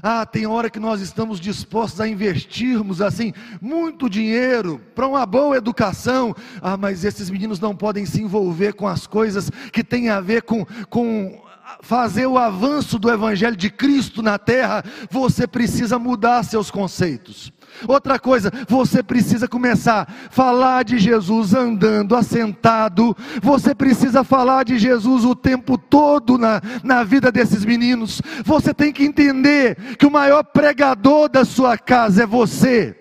Ah, 0.02 0.26
tem 0.26 0.46
hora 0.46 0.70
que 0.70 0.80
nós 0.80 1.02
estamos 1.02 1.40
dispostos 1.40 2.00
a 2.00 2.08
investirmos 2.08 3.02
assim 3.02 3.34
muito 3.60 4.10
dinheiro 4.10 4.80
para 4.96 5.08
uma 5.08 5.26
boa 5.26 5.58
educação. 5.58 6.34
Ah, 6.62 6.78
mas 6.78 7.04
esses 7.04 7.30
meninos 7.30 7.60
não 7.60 7.76
podem 7.76 8.06
se 8.06 8.22
envolver 8.22 8.74
com 8.74 8.88
as 8.88 9.06
coisas 9.06 9.50
que 9.72 9.84
têm 9.84 10.10
a 10.10 10.22
ver 10.22 10.44
com, 10.44 10.66
com 10.90 11.42
fazer 11.82 12.28
o 12.28 12.38
avanço 12.38 12.98
do 12.98 13.12
Evangelho 13.12 13.56
de 13.56 13.70
Cristo 13.70 14.22
na 14.22 14.38
terra, 14.38 14.84
você 15.10 15.48
precisa 15.48 15.98
mudar 16.00 16.44
seus 16.44 16.72
conceitos. 16.72 17.52
Outra 17.88 18.20
coisa, 18.20 18.52
você 18.68 19.02
precisa 19.02 19.48
começar 19.48 20.02
a 20.02 20.30
falar 20.30 20.84
de 20.84 21.00
Jesus 21.00 21.54
andando, 21.54 22.16
assentado. 22.16 23.16
Você 23.42 23.74
precisa 23.74 24.24
falar 24.24 24.64
de 24.64 24.78
Jesus 24.78 25.26
o 25.26 25.36
tempo 25.36 25.78
todo 25.78 26.38
na, 26.38 26.62
na 26.84 27.04
vida 27.04 27.32
desses 27.32 27.66
meninos. 27.66 28.22
Você 28.46 28.74
tem 28.74 28.92
que 28.92 29.04
entender 29.04 29.96
que 29.98 30.06
o 30.06 30.12
maior 30.12 30.44
pregador 30.44 31.30
da 31.30 31.44
sua 31.44 31.78
casa 31.78 32.24
é 32.24 32.26
você. 32.26 32.96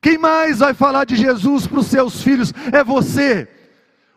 Quem 0.00 0.18
mais 0.18 0.58
vai 0.58 0.74
falar 0.74 1.04
de 1.04 1.16
Jesus 1.16 1.66
para 1.66 1.78
os 1.78 1.86
seus 1.86 2.22
filhos 2.22 2.52
é 2.72 2.82
você. 2.82 3.48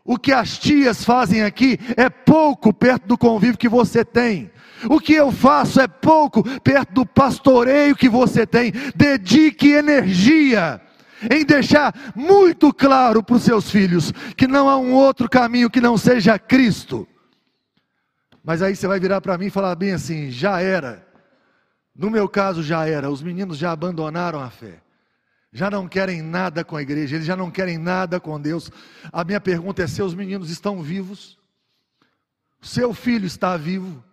O 0.08 0.20
que 0.20 0.32
as 0.32 0.60
tias 0.60 1.04
fazem 1.04 1.42
aqui 1.42 1.80
é 1.98 2.12
pouco 2.12 2.72
perto 2.72 3.08
do 3.08 3.18
convívio 3.18 3.58
que 3.58 3.68
você 3.68 4.06
tem. 4.06 4.52
O 4.88 5.00
que 5.00 5.14
eu 5.14 5.32
faço 5.32 5.82
é 5.82 5.88
pouco 5.88 6.44
perto 6.60 6.94
do 6.94 7.06
pastoreio 7.08 7.96
que 7.96 8.08
você 8.08 8.46
tem. 8.46 8.72
Dedique 8.96 9.72
energia 9.72 10.80
em 11.32 11.44
deixar 11.44 12.14
muito 12.16 12.72
claro 12.72 13.24
para 13.24 13.36
os 13.36 13.42
seus 13.42 13.72
filhos 13.72 14.14
que 14.38 14.46
não 14.46 14.70
há 14.70 14.78
um 14.78 14.94
outro 14.94 15.28
caminho 15.28 15.72
que 15.72 15.82
não 15.82 15.98
seja 15.98 16.38
Cristo. 16.38 17.08
Mas 18.44 18.62
aí 18.62 18.76
você 18.76 18.86
vai 18.86 19.00
virar 19.00 19.22
para 19.22 19.40
mim 19.40 19.48
e 19.48 19.50
falar 19.50 19.74
bem 19.74 19.94
assim: 19.94 20.30
já 20.30 20.62
era. 20.62 21.04
No 21.96 22.12
meu 22.12 22.30
caso, 22.30 22.62
já 22.62 22.88
era. 22.88 23.10
Os 23.10 23.24
meninos 23.24 23.58
já 23.58 23.72
abandonaram 23.72 24.40
a 24.40 24.52
fé 24.52 24.85
já 25.56 25.72
não 25.72 25.88
querem 25.88 26.22
nada 26.22 26.66
com 26.66 26.76
a 26.76 26.82
igreja, 26.82 27.16
eles 27.16 27.26
já 27.26 27.34
não 27.34 27.50
querem 27.50 27.78
nada 27.78 28.20
com 28.20 28.40
Deus. 28.40 28.70
A 29.10 29.24
minha 29.24 29.40
pergunta 29.40 29.82
é: 29.82 29.88
seus 29.88 30.14
meninos 30.14 30.50
estão 30.50 30.84
vivos? 30.84 31.40
Seu 32.62 32.94
filho 32.94 33.26
está 33.26 33.56
vivo? 33.56 34.04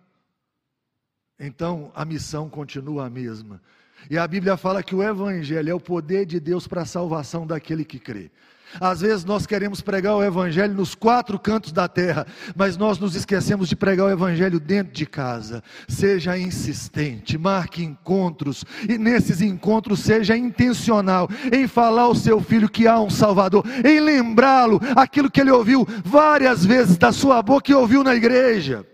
Então 1.37 1.91
a 1.93 2.05
missão 2.05 2.49
continua 2.49 3.07
a 3.07 3.09
mesma. 3.09 3.61
E 4.09 4.17
a 4.17 4.25
Bíblia 4.25 4.55
fala 4.55 4.81
que 4.81 4.95
o 4.95 5.03
Evangelho 5.03 5.69
é 5.69 5.73
o 5.73 5.81
poder 5.81 6.25
de 6.25 6.39
Deus 6.39 6.65
para 6.65 6.83
a 6.83 6.85
salvação 6.85 7.45
daquele 7.45 7.83
que 7.83 7.99
crê. 7.99 8.31
Às 8.79 9.01
vezes 9.01 9.25
nós 9.25 9.45
queremos 9.45 9.81
pregar 9.81 10.15
o 10.15 10.23
Evangelho 10.23 10.73
nos 10.73 10.95
quatro 10.95 11.39
cantos 11.39 11.71
da 11.71 11.87
terra, 11.87 12.25
mas 12.55 12.77
nós 12.77 12.99
nos 12.99 13.15
esquecemos 13.15 13.69
de 13.69 13.75
pregar 13.75 14.07
o 14.07 14.11
Evangelho 14.11 14.59
dentro 14.59 14.93
de 14.93 15.05
casa. 15.05 15.63
Seja 15.87 16.37
insistente, 16.37 17.37
marque 17.37 17.83
encontros, 17.83 18.63
e 18.87 18.97
nesses 18.97 19.41
encontros 19.41 19.99
seja 19.99 20.35
intencional 20.37 21.29
em 21.51 21.67
falar 21.67 22.03
ao 22.03 22.15
seu 22.15 22.41
filho 22.41 22.69
que 22.69 22.87
há 22.87 22.99
um 22.99 23.09
Salvador, 23.09 23.65
em 23.83 23.99
lembrá-lo 23.99 24.79
aquilo 24.95 25.29
que 25.29 25.41
ele 25.41 25.51
ouviu 25.51 25.87
várias 26.03 26.65
vezes 26.65 26.97
da 26.97 27.11
sua 27.11 27.41
boca 27.41 27.71
e 27.71 27.75
ouviu 27.75 28.03
na 28.03 28.15
igreja. 28.15 28.85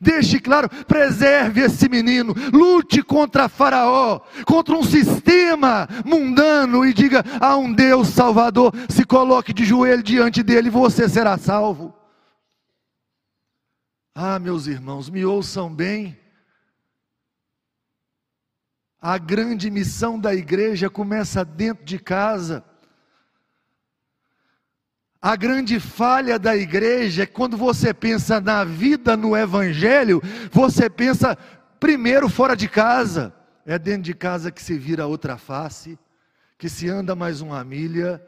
Deixe 0.00 0.38
claro, 0.38 0.68
preserve 0.86 1.62
esse 1.62 1.88
menino, 1.88 2.34
lute 2.52 3.02
contra 3.02 3.48
Faraó, 3.48 4.20
contra 4.46 4.74
um 4.74 4.82
sistema 4.82 5.88
mundano 6.04 6.84
e 6.84 6.92
diga: 6.92 7.24
há 7.40 7.56
um 7.56 7.72
Deus 7.72 8.08
Salvador, 8.08 8.72
se 8.88 9.04
coloque 9.04 9.52
de 9.52 9.64
joelho 9.64 10.02
diante 10.02 10.42
dele 10.42 10.70
você 10.70 11.08
será 11.08 11.36
salvo. 11.38 11.94
Ah, 14.14 14.38
meus 14.38 14.66
irmãos, 14.66 15.08
me 15.08 15.24
ouçam 15.24 15.72
bem. 15.74 16.18
A 19.00 19.16
grande 19.16 19.70
missão 19.70 20.18
da 20.20 20.34
igreja 20.34 20.90
começa 20.90 21.44
dentro 21.44 21.84
de 21.84 21.98
casa. 21.98 22.64
A 25.22 25.36
grande 25.36 25.78
falha 25.78 26.38
da 26.38 26.56
igreja 26.56 27.24
é 27.24 27.26
quando 27.26 27.54
você 27.54 27.92
pensa 27.92 28.40
na 28.40 28.64
vida 28.64 29.18
no 29.18 29.36
evangelho, 29.36 30.22
você 30.50 30.88
pensa 30.88 31.36
primeiro 31.78 32.26
fora 32.26 32.56
de 32.56 32.66
casa. 32.66 33.34
É 33.66 33.78
dentro 33.78 34.02
de 34.02 34.14
casa 34.14 34.50
que 34.50 34.62
se 34.62 34.78
vira 34.78 35.06
outra 35.06 35.36
face, 35.36 35.98
que 36.56 36.70
se 36.70 36.88
anda 36.88 37.14
mais 37.14 37.42
uma 37.42 37.62
milha. 37.62 38.22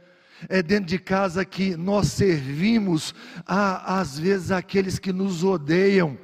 É 0.50 0.62
dentro 0.62 0.86
de 0.86 0.98
casa 0.98 1.44
que 1.46 1.76
nós 1.76 2.08
servimos 2.08 3.14
a, 3.46 3.98
às 3.98 4.18
vezes 4.18 4.50
aqueles 4.50 4.98
que 4.98 5.12
nos 5.12 5.42
odeiam 5.42 6.18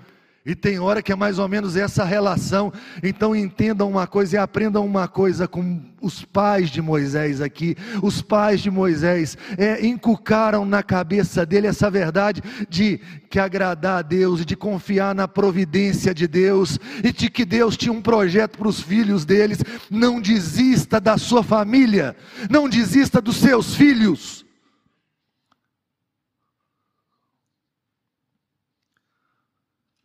e 0.48 0.54
tem 0.54 0.78
hora 0.78 1.02
que 1.02 1.12
é 1.12 1.14
mais 1.14 1.38
ou 1.38 1.46
menos 1.46 1.76
essa 1.76 2.04
relação. 2.04 2.72
Então 3.02 3.36
entendam 3.36 3.90
uma 3.90 4.06
coisa 4.06 4.36
e 4.36 4.38
aprendam 4.38 4.86
uma 4.86 5.06
coisa 5.06 5.46
com 5.46 5.78
os 6.00 6.24
pais 6.24 6.70
de 6.70 6.80
Moisés 6.80 7.42
aqui. 7.42 7.76
Os 8.02 8.22
pais 8.22 8.62
de 8.62 8.70
Moisés 8.70 9.36
é, 9.58 9.84
inculcaram 9.84 10.64
na 10.64 10.82
cabeça 10.82 11.44
dele 11.44 11.66
essa 11.66 11.90
verdade 11.90 12.42
de 12.66 12.98
que 13.28 13.38
agradar 13.38 13.98
a 13.98 14.02
Deus, 14.02 14.46
de 14.46 14.56
confiar 14.56 15.14
na 15.14 15.28
providência 15.28 16.14
de 16.14 16.26
Deus 16.26 16.78
e 17.04 17.12
de 17.12 17.28
que 17.28 17.44
Deus 17.44 17.76
tinha 17.76 17.92
um 17.92 18.00
projeto 18.00 18.56
para 18.56 18.68
os 18.68 18.80
filhos 18.80 19.26
deles. 19.26 19.58
Não 19.90 20.18
desista 20.18 20.98
da 20.98 21.18
sua 21.18 21.42
família, 21.42 22.16
não 22.48 22.70
desista 22.70 23.20
dos 23.20 23.36
seus 23.36 23.74
filhos. 23.74 24.37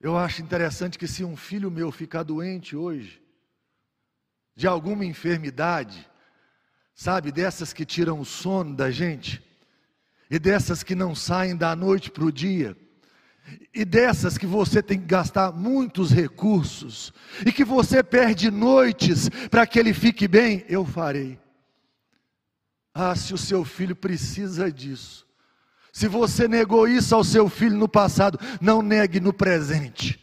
Eu 0.03 0.17
acho 0.17 0.41
interessante 0.41 0.99
que 0.99 1.07
se 1.07 1.23
um 1.23 1.37
filho 1.37 1.71
meu 1.71 1.89
ficar 1.89 2.23
doente 2.23 2.75
hoje, 2.75 3.21
de 4.53 4.67
alguma 4.67 5.05
enfermidade, 5.05 6.09
sabe, 6.93 7.31
dessas 7.31 7.71
que 7.71 7.85
tiram 7.85 8.19
o 8.19 8.25
sono 8.25 8.75
da 8.75 8.91
gente, 8.91 9.41
e 10.29 10.37
dessas 10.37 10.83
que 10.83 10.93
não 10.93 11.15
saem 11.15 11.55
da 11.55 11.73
noite 11.73 12.11
para 12.11 12.25
o 12.25 12.33
dia, 12.33 12.75
e 13.73 13.85
dessas 13.85 14.37
que 14.37 14.45
você 14.45 14.83
tem 14.83 14.99
que 14.99 15.05
gastar 15.05 15.53
muitos 15.53 16.11
recursos, 16.11 17.13
e 17.45 17.49
que 17.53 17.63
você 17.63 18.03
perde 18.03 18.51
noites 18.51 19.29
para 19.49 19.65
que 19.65 19.79
ele 19.79 19.93
fique 19.93 20.27
bem, 20.27 20.65
eu 20.67 20.85
farei. 20.85 21.39
Ah, 22.93 23.15
se 23.15 23.33
o 23.33 23.37
seu 23.37 23.63
filho 23.63 23.95
precisa 23.95 24.69
disso, 24.69 25.22
se 25.93 26.07
você 26.07 26.47
negou 26.47 26.87
isso 26.87 27.13
ao 27.13 27.23
seu 27.23 27.47
filho 27.47 27.77
no 27.77 27.87
passado, 27.87 28.39
não 28.59 28.81
negue 28.81 29.19
no 29.19 29.31
presente. 29.31 30.19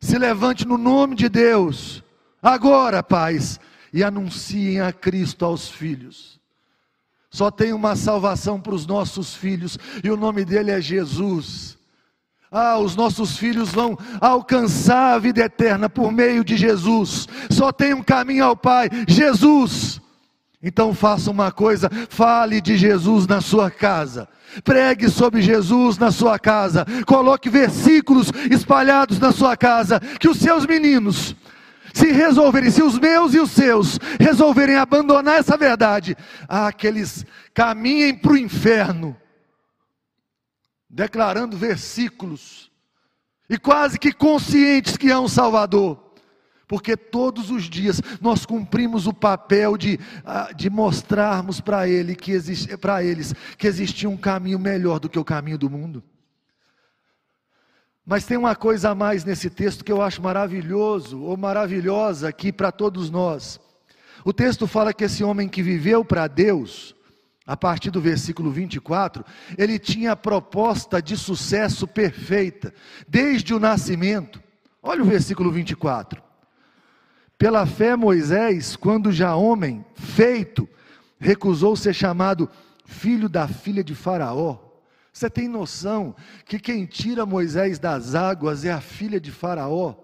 Se 0.00 0.16
levante 0.16 0.66
no 0.66 0.78
nome 0.78 1.14
de 1.14 1.28
Deus, 1.28 2.02
agora, 2.42 3.02
pais, 3.02 3.60
e 3.92 4.02
anunciem 4.02 4.80
a 4.80 4.94
Cristo 4.94 5.44
aos 5.44 5.68
filhos. 5.68 6.40
Só 7.30 7.50
tem 7.50 7.74
uma 7.74 7.94
salvação 7.96 8.58
para 8.58 8.74
os 8.74 8.86
nossos 8.86 9.34
filhos, 9.34 9.78
e 10.02 10.10
o 10.10 10.16
nome 10.16 10.42
dele 10.42 10.70
é 10.70 10.80
Jesus. 10.80 11.76
Ah, 12.50 12.78
os 12.78 12.96
nossos 12.96 13.36
filhos 13.36 13.72
vão 13.72 13.98
alcançar 14.22 15.14
a 15.14 15.18
vida 15.18 15.42
eterna 15.42 15.90
por 15.90 16.10
meio 16.10 16.42
de 16.42 16.56
Jesus. 16.56 17.28
Só 17.50 17.70
tem 17.70 17.92
um 17.92 18.02
caminho 18.02 18.44
ao 18.44 18.56
Pai: 18.56 18.88
Jesus. 19.06 20.00
Então 20.64 20.94
faça 20.94 21.30
uma 21.30 21.52
coisa, 21.52 21.90
fale 22.08 22.58
de 22.58 22.74
Jesus 22.74 23.26
na 23.26 23.42
sua 23.42 23.70
casa. 23.70 24.26
Pregue 24.64 25.10
sobre 25.10 25.42
Jesus 25.42 25.98
na 25.98 26.10
sua 26.10 26.38
casa. 26.38 26.86
Coloque 27.06 27.50
versículos 27.50 28.32
espalhados 28.50 29.18
na 29.18 29.30
sua 29.30 29.58
casa. 29.58 30.00
Que 30.18 30.26
os 30.26 30.38
seus 30.38 30.64
meninos, 30.64 31.36
se 31.92 32.10
resolverem, 32.10 32.70
se 32.70 32.82
os 32.82 32.98
meus 32.98 33.34
e 33.34 33.40
os 33.40 33.50
seus 33.50 33.98
resolverem 34.18 34.76
abandonar 34.76 35.38
essa 35.38 35.54
verdade, 35.54 36.16
ah, 36.48 36.72
que 36.72 36.86
eles 36.86 37.26
caminhem 37.52 38.14
para 38.14 38.32
o 38.32 38.38
inferno, 38.38 39.14
declarando 40.88 41.58
versículos, 41.58 42.70
e 43.50 43.58
quase 43.58 43.98
que 43.98 44.12
conscientes 44.12 44.96
que 44.96 45.12
há 45.12 45.20
um 45.20 45.28
Salvador 45.28 46.03
porque 46.66 46.96
todos 46.96 47.50
os 47.50 47.64
dias 47.64 48.00
nós 48.20 48.46
cumprimos 48.46 49.06
o 49.06 49.12
papel 49.12 49.76
de, 49.76 49.98
ah, 50.24 50.50
de 50.54 50.70
mostrarmos 50.70 51.60
para 51.60 51.88
ele 51.88 52.14
que 52.14 52.32
existe, 52.32 52.76
para 52.76 53.02
eles 53.02 53.34
que 53.56 53.66
existia 53.66 54.08
um 54.08 54.16
caminho 54.16 54.58
melhor 54.58 54.98
do 54.98 55.08
que 55.08 55.18
o 55.18 55.24
caminho 55.24 55.58
do 55.58 55.70
mundo. 55.70 56.02
Mas 58.06 58.26
tem 58.26 58.36
uma 58.36 58.54
coisa 58.54 58.90
a 58.90 58.94
mais 58.94 59.24
nesse 59.24 59.48
texto 59.48 59.84
que 59.84 59.90
eu 59.90 60.02
acho 60.02 60.22
maravilhoso 60.22 61.22
ou 61.22 61.36
maravilhosa 61.36 62.28
aqui 62.28 62.52
para 62.52 62.70
todos 62.70 63.08
nós. 63.08 63.58
O 64.24 64.32
texto 64.32 64.66
fala 64.66 64.92
que 64.92 65.04
esse 65.04 65.24
homem 65.24 65.48
que 65.48 65.62
viveu 65.62 66.04
para 66.04 66.26
Deus, 66.26 66.94
a 67.46 67.56
partir 67.56 67.90
do 67.90 68.00
versículo 68.00 68.50
24, 68.50 69.24
ele 69.56 69.78
tinha 69.78 70.12
a 70.12 70.16
proposta 70.16 71.00
de 71.00 71.16
sucesso 71.16 71.86
perfeita, 71.86 72.72
desde 73.06 73.54
o 73.54 73.60
nascimento. 73.60 74.42
Olha 74.82 75.02
o 75.02 75.06
versículo 75.06 75.50
24. 75.50 76.23
Pela 77.44 77.66
fé, 77.66 77.94
Moisés, 77.94 78.74
quando 78.74 79.12
já 79.12 79.36
homem, 79.36 79.84
feito, 79.94 80.66
recusou 81.18 81.76
ser 81.76 81.92
chamado 81.92 82.48
filho 82.86 83.28
da 83.28 83.46
filha 83.46 83.84
de 83.84 83.94
Faraó. 83.94 84.56
Você 85.12 85.28
tem 85.28 85.46
noção 85.46 86.16
que 86.46 86.58
quem 86.58 86.86
tira 86.86 87.26
Moisés 87.26 87.78
das 87.78 88.14
águas 88.14 88.64
é 88.64 88.72
a 88.72 88.80
filha 88.80 89.20
de 89.20 89.30
Faraó? 89.30 89.94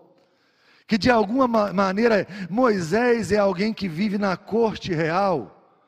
Que 0.86 0.98
de 0.98 1.10
alguma 1.10 1.72
maneira 1.72 2.28
Moisés 2.50 3.32
é 3.32 3.38
alguém 3.38 3.72
que 3.72 3.88
vive 3.88 4.18
na 4.18 4.36
corte 4.36 4.92
real. 4.92 5.80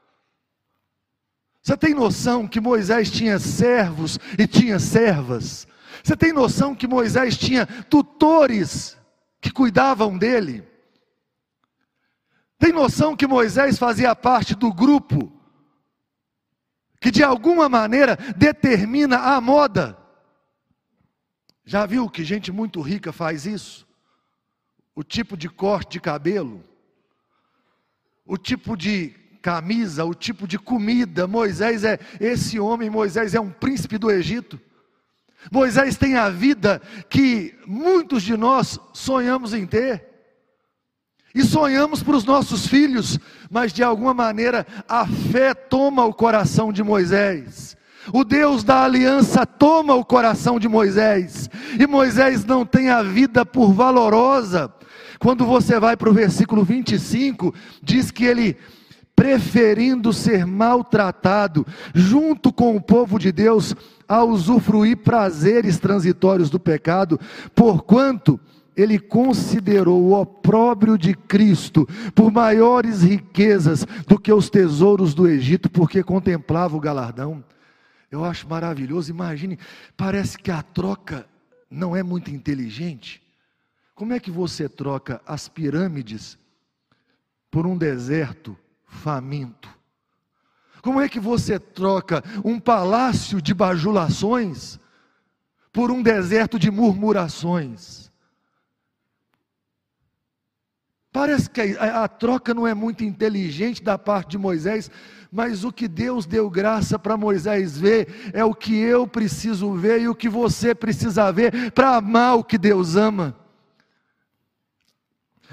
Você 1.62 1.76
tem 1.76 1.92
noção 1.92 2.48
que 2.48 2.62
Moisés 2.62 3.10
tinha 3.10 3.38
servos 3.38 4.18
e 4.38 4.46
tinha 4.46 4.78
servas? 4.78 5.66
Você 6.02 6.16
tem 6.16 6.32
noção 6.32 6.74
que 6.74 6.88
Moisés 6.88 7.36
tinha 7.36 7.66
tutores 7.66 8.96
que 9.38 9.50
cuidavam 9.50 10.16
dele? 10.16 10.71
Tem 12.62 12.72
noção 12.72 13.16
que 13.16 13.26
Moisés 13.26 13.76
fazia 13.76 14.14
parte 14.14 14.54
do 14.54 14.72
grupo 14.72 15.32
que 17.00 17.10
de 17.10 17.20
alguma 17.24 17.68
maneira 17.68 18.16
determina 18.36 19.18
a 19.18 19.40
moda? 19.40 19.98
Já 21.64 21.84
viu 21.86 22.08
que 22.08 22.22
gente 22.22 22.52
muito 22.52 22.80
rica 22.80 23.12
faz 23.12 23.46
isso? 23.46 23.84
O 24.94 25.02
tipo 25.02 25.36
de 25.36 25.48
corte 25.48 25.94
de 25.94 26.00
cabelo, 26.00 26.62
o 28.24 28.38
tipo 28.38 28.76
de 28.76 29.08
camisa, 29.42 30.04
o 30.04 30.14
tipo 30.14 30.46
de 30.46 30.56
comida. 30.56 31.26
Moisés 31.26 31.82
é 31.82 31.98
esse 32.20 32.60
homem, 32.60 32.88
Moisés 32.88 33.34
é 33.34 33.40
um 33.40 33.50
príncipe 33.50 33.98
do 33.98 34.08
Egito. 34.08 34.60
Moisés 35.50 35.96
tem 35.96 36.14
a 36.14 36.30
vida 36.30 36.80
que 37.10 37.58
muitos 37.66 38.22
de 38.22 38.36
nós 38.36 38.78
sonhamos 38.92 39.52
em 39.52 39.66
ter. 39.66 40.11
E 41.34 41.42
sonhamos 41.42 42.02
para 42.02 42.16
os 42.16 42.24
nossos 42.24 42.66
filhos, 42.66 43.18
mas 43.50 43.72
de 43.72 43.82
alguma 43.82 44.12
maneira 44.12 44.66
a 44.88 45.06
fé 45.06 45.54
toma 45.54 46.04
o 46.04 46.12
coração 46.12 46.72
de 46.72 46.82
Moisés. 46.82 47.76
O 48.12 48.24
Deus 48.24 48.64
da 48.64 48.82
aliança 48.82 49.46
toma 49.46 49.94
o 49.94 50.04
coração 50.04 50.58
de 50.58 50.68
Moisés. 50.68 51.48
E 51.78 51.86
Moisés 51.86 52.44
não 52.44 52.66
tem 52.66 52.88
a 52.90 53.02
vida 53.02 53.46
por 53.46 53.72
valorosa. 53.72 54.72
Quando 55.18 55.46
você 55.46 55.78
vai 55.78 55.96
para 55.96 56.10
o 56.10 56.14
versículo 56.14 56.64
25, 56.64 57.54
diz 57.80 58.10
que 58.10 58.24
ele, 58.24 58.56
preferindo 59.14 60.12
ser 60.12 60.44
maltratado, 60.44 61.64
junto 61.94 62.52
com 62.52 62.74
o 62.74 62.80
povo 62.80 63.20
de 63.20 63.30
Deus, 63.30 63.74
a 64.08 64.24
usufruir 64.24 64.96
prazeres 64.96 65.78
transitórios 65.78 66.50
do 66.50 66.58
pecado, 66.58 67.20
porquanto 67.54 68.38
ele 68.76 68.98
considerou 68.98 70.02
o 70.02 70.20
opróbrio 70.20 70.96
de 70.96 71.14
Cristo 71.14 71.86
por 72.14 72.32
maiores 72.32 73.02
riquezas 73.02 73.84
do 74.06 74.18
que 74.18 74.32
os 74.32 74.48
tesouros 74.48 75.14
do 75.14 75.28
Egito, 75.28 75.70
porque 75.70 76.02
contemplava 76.02 76.76
o 76.76 76.80
galardão. 76.80 77.44
Eu 78.10 78.24
acho 78.24 78.48
maravilhoso. 78.48 79.10
Imagine, 79.10 79.58
parece 79.96 80.38
que 80.38 80.50
a 80.50 80.62
troca 80.62 81.26
não 81.70 81.96
é 81.96 82.02
muito 82.02 82.30
inteligente. 82.30 83.22
Como 83.94 84.12
é 84.12 84.20
que 84.20 84.30
você 84.30 84.68
troca 84.68 85.20
as 85.26 85.48
pirâmides 85.48 86.38
por 87.50 87.66
um 87.66 87.76
deserto 87.76 88.56
faminto? 88.86 89.68
Como 90.82 91.00
é 91.00 91.08
que 91.08 91.20
você 91.20 91.58
troca 91.58 92.24
um 92.44 92.58
palácio 92.58 93.40
de 93.40 93.54
bajulações 93.54 94.80
por 95.72 95.90
um 95.90 96.02
deserto 96.02 96.58
de 96.58 96.70
murmurações? 96.70 98.01
Parece 101.12 101.50
que 101.50 101.60
a, 101.78 102.04
a, 102.04 102.08
troca 102.08 102.54
não 102.54 102.66
é 102.66 102.72
muito 102.72 103.04
inteligente 103.04 103.82
da 103.82 103.98
parte 103.98 104.30
de 104.30 104.38
Moisés, 104.38 104.90
mas 105.30 105.62
o 105.62 105.70
que 105.70 105.86
Deus 105.86 106.24
deu 106.24 106.48
graça 106.48 106.98
para 106.98 107.18
Moisés 107.18 107.78
ver 107.78 108.30
é 108.32 108.42
o 108.42 108.54
que 108.54 108.74
eu 108.74 109.06
preciso 109.06 109.74
ver 109.74 110.00
e 110.00 110.08
o 110.08 110.14
que 110.14 110.28
você 110.28 110.74
precisa 110.74 111.30
ver 111.30 111.70
para 111.72 111.96
amar 111.96 112.38
o 112.38 112.44
que 112.44 112.56
Deus 112.56 112.96
ama. 112.96 113.36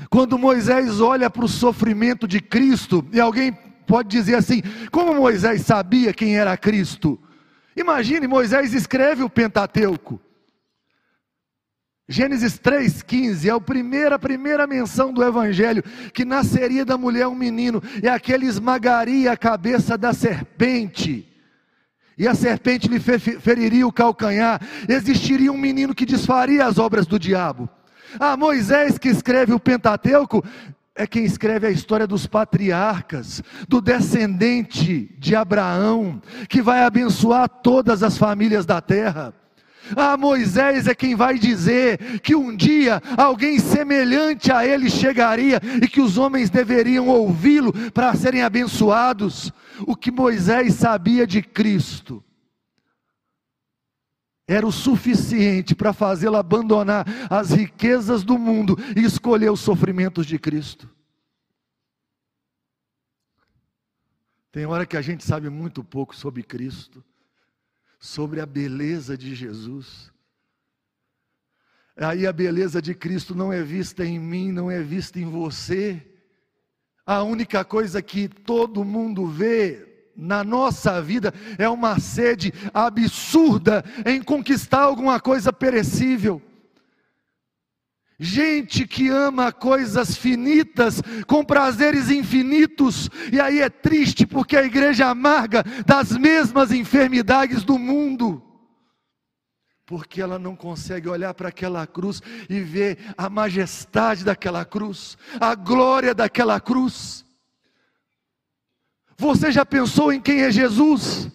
Quando 0.10 0.40
Moisés 0.40 1.02
olha 1.02 1.30
para 1.30 1.44
o 1.44 1.50
sofrimento 1.50 2.26
de 2.26 2.40
Cristo, 2.40 3.06
e 3.12 3.20
alguém 3.20 3.52
pode 3.86 4.08
dizer 4.08 4.36
assim: 4.36 4.62
como 4.92 5.14
Moisés 5.14 5.64
sabia 5.64 6.14
quem 6.14 6.38
era 6.38 6.56
Cristo? 6.56 7.20
Imagine, 7.76 8.28
Moisés 8.28 8.74
escreve 8.74 9.24
o 9.24 9.30
Pentateuco. 9.30 10.22
Gênesis 12.12 12.60
3,15 12.60 13.46
é 13.46 13.52
a 13.52 13.62
primeira, 13.62 14.16
a 14.16 14.20
primeira 14.20 14.66
menção 14.66 15.14
do 15.14 15.24
Evangelho, 15.24 15.84
que 16.12 16.26
nasceria 16.26 16.84
da 16.84 16.98
mulher 16.98 17.28
um 17.28 17.36
menino, 17.36 17.84
e 18.02 18.10
aquele 18.10 18.48
esmagaria 18.48 19.32
a 19.32 19.38
cabeça 19.38 19.96
da 19.96 20.12
serpente, 20.12 21.28
e 22.18 22.28
a 22.28 22.34
serpente 22.34 22.88
lhe 22.88 23.00
feriria 23.00 23.86
o 23.86 23.94
calcanhar, 23.94 24.60
existiria 24.90 25.52
um 25.52 25.58
menino 25.58 25.94
que 25.94 26.04
desfaria 26.04 26.66
as 26.66 26.80
obras 26.80 27.06
do 27.06 27.20
diabo. 27.20 27.70
Ah, 28.20 28.36
Moisés 28.36 28.98
que 28.98 29.10
escreve 29.10 29.54
o 29.54 29.60
Pentateuco, 29.60 30.44
é 30.96 31.06
quem 31.06 31.24
escreve 31.24 31.68
a 31.68 31.72
história 31.72 32.08
dos 32.08 32.26
patriarcas, 32.26 33.44
do 33.68 33.80
descendente 33.80 35.16
de 35.20 35.36
Abraão, 35.36 36.20
que 36.50 36.60
vai 36.60 36.82
abençoar 36.84 37.48
todas 37.48 38.02
as 38.02 38.18
famílias 38.18 38.66
da 38.66 38.82
terra. 38.82 39.32
Ah, 39.96 40.18
Moisés 40.18 40.88
é 40.88 40.96
quem 40.96 41.16
vai 41.16 41.38
dizer 41.38 42.20
que 42.22 42.36
um 42.36 42.56
dia 42.56 43.02
alguém 43.18 43.60
semelhante 43.60 44.52
a 44.52 44.66
ele 44.66 44.90
chegaria 44.90 45.60
e 45.82 45.88
que 45.88 46.02
os 46.02 46.18
homens 46.18 46.50
deveriam 46.50 47.08
ouvi-lo 47.08 47.74
para 47.92 48.14
serem 48.16 48.42
abençoados. 48.42 49.52
O 49.88 49.96
que 49.96 50.12
Moisés 50.12 50.76
sabia 50.76 51.26
de 51.26 51.42
Cristo 51.42 52.24
era 54.48 54.66
o 54.66 54.72
suficiente 54.72 55.76
para 55.76 55.94
fazê-lo 55.94 56.36
abandonar 56.36 57.06
as 57.30 57.52
riquezas 57.52 58.24
do 58.24 58.38
mundo 58.38 58.76
e 58.96 59.04
escolher 59.04 59.52
os 59.52 59.60
sofrimentos 59.60 60.26
de 60.26 60.40
Cristo. 60.40 60.90
Tem 64.52 64.66
hora 64.66 64.88
que 64.88 64.98
a 64.98 65.02
gente 65.02 65.24
sabe 65.24 65.50
muito 65.50 65.84
pouco 65.84 66.16
sobre 66.16 66.42
Cristo 66.42 67.04
sobre 68.00 68.40
a 68.40 68.46
beleza 68.46 69.18
de 69.18 69.36
Jesus. 69.36 70.12
Aí 71.98 72.26
a 72.26 72.32
beleza 72.32 72.82
de 72.82 72.96
Cristo 72.96 73.36
não 73.36 73.52
é 73.52 73.62
vista 73.62 74.06
em 74.06 74.18
mim, 74.18 74.52
não 74.52 74.72
é 74.72 74.82
vista 74.82 75.20
em 75.20 75.26
você. 75.26 76.02
A 77.06 77.24
única 77.24 77.66
coisa 77.66 78.02
que 78.02 78.30
todo 78.30 78.86
mundo 78.86 79.28
vê 79.28 80.12
na 80.16 80.44
nossa 80.44 81.02
vida 81.02 81.34
é 81.58 81.68
uma 81.68 82.00
sede 82.00 82.54
absurda 82.74 83.84
em 84.06 84.22
conquistar 84.22 84.82
alguma 84.82 85.20
coisa 85.20 85.52
perecível. 85.52 86.42
Gente 88.22 88.86
que 88.86 89.08
ama 89.08 89.50
coisas 89.50 90.18
finitas, 90.18 91.02
com 91.26 91.42
prazeres 91.42 92.10
infinitos, 92.10 93.10
e 93.32 93.40
aí 93.40 93.62
é 93.62 93.70
triste 93.70 94.28
porque 94.28 94.58
a 94.58 94.66
igreja 94.66 95.08
amarga 95.08 95.64
das 95.86 96.12
mesmas 96.12 96.74
enfermidades 96.74 97.64
do 97.64 97.80
mundo, 97.80 98.44
porque 99.86 100.22
ela 100.22 100.38
não 100.38 100.54
consegue 100.54 101.08
olhar 101.08 101.34
para 101.34 101.48
aquela 101.48 101.88
cruz 101.88 102.22
e 102.50 102.60
ver 102.60 103.00
a 103.18 103.30
majestade 103.30 104.26
daquela 104.26 104.66
cruz, 104.66 105.18
a 105.40 105.56
glória 105.56 106.14
daquela 106.14 106.60
cruz. 106.60 107.26
Você 109.18 109.50
já 109.50 109.66
pensou 109.66 110.12
em 110.12 110.20
quem 110.20 110.42
é 110.42 110.52
Jesus? 110.52 111.32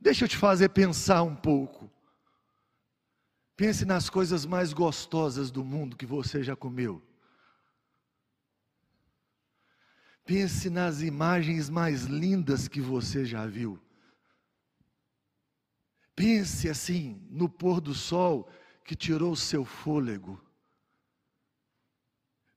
Deixa 0.00 0.24
eu 0.24 0.28
te 0.28 0.36
fazer 0.36 0.70
pensar 0.70 1.22
um 1.22 1.36
pouco. 1.36 1.88
Pense 3.56 3.86
nas 3.86 4.10
coisas 4.10 4.44
mais 4.44 4.72
gostosas 4.72 5.50
do 5.50 5.64
mundo 5.64 5.96
que 5.96 6.04
você 6.04 6.42
já 6.42 6.54
comeu. 6.54 7.02
Pense 10.26 10.68
nas 10.68 11.00
imagens 11.00 11.70
mais 11.70 12.02
lindas 12.02 12.68
que 12.68 12.80
você 12.80 13.24
já 13.24 13.46
viu. 13.46 13.80
Pense 16.14 16.68
assim 16.68 17.26
no 17.30 17.48
pôr 17.48 17.80
do 17.80 17.94
sol 17.94 18.50
que 18.84 18.94
tirou 18.94 19.32
o 19.32 19.36
seu 19.36 19.64
fôlego. 19.64 20.45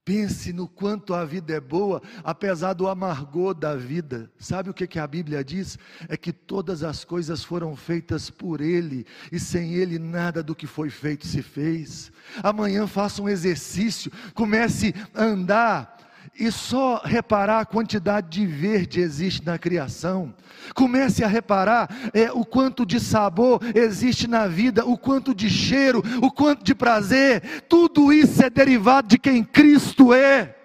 Pense 0.10 0.52
no 0.52 0.68
quanto 0.68 1.14
a 1.14 1.24
vida 1.24 1.54
é 1.54 1.60
boa, 1.60 2.02
apesar 2.24 2.74
do 2.74 2.88
amargor 2.88 3.54
da 3.54 3.76
vida. 3.76 4.28
Sabe 4.40 4.68
o 4.72 4.74
que, 4.74 4.88
que 4.88 4.98
a 4.98 5.06
Bíblia 5.06 5.44
diz? 5.44 5.78
É 6.08 6.18
que 6.18 6.34
todas 6.34 6.82
as 6.82 7.06
coisas 7.06 7.44
foram 7.44 7.76
feitas 7.76 8.28
por 8.28 8.60
Ele, 8.60 9.06
e 9.32 9.40
sem 9.40 9.76
Ele 9.76 10.00
nada 10.00 10.42
do 10.42 10.56
que 10.56 10.66
foi 10.66 10.90
feito 10.90 11.28
se 11.28 11.44
fez. 11.44 12.12
Amanhã 12.42 12.88
faça 12.88 13.22
um 13.22 13.30
exercício, 13.30 14.12
comece 14.34 14.96
a 15.14 15.26
andar 15.26 15.99
e 16.40 16.52
só 16.52 17.02
reparar 17.04 17.60
a 17.60 17.66
quantidade 17.66 18.30
de 18.30 18.46
verde 18.46 19.02
existe 19.02 19.46
na 19.46 19.58
criação. 19.58 20.34
Comece 20.74 21.24
a 21.24 21.28
reparar 21.28 21.90
é, 22.14 22.32
o 22.32 22.46
quanto 22.46 22.86
de 22.86 23.00
sabor 23.00 23.60
existe 23.76 24.28
na 24.28 24.48
vida, 24.48 24.86
o 24.86 24.98
quanto 24.98 25.36
de 25.36 25.50
cheiro, 25.50 26.02
o 26.22 26.32
quanto 26.32 26.64
de 26.64 26.74
prazer. 26.74 27.64
Tudo 27.68 28.14
isso 28.14 28.42
é 28.42 28.50
derivado 28.50 29.10
de 29.10 29.18
quem 29.18 29.44
Cristo 29.44 30.14
é. 30.14 30.56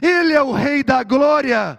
Ele 0.00 0.32
é 0.32 0.42
o 0.42 0.52
Rei 0.52 0.82
da 0.82 1.02
Glória. 1.02 1.78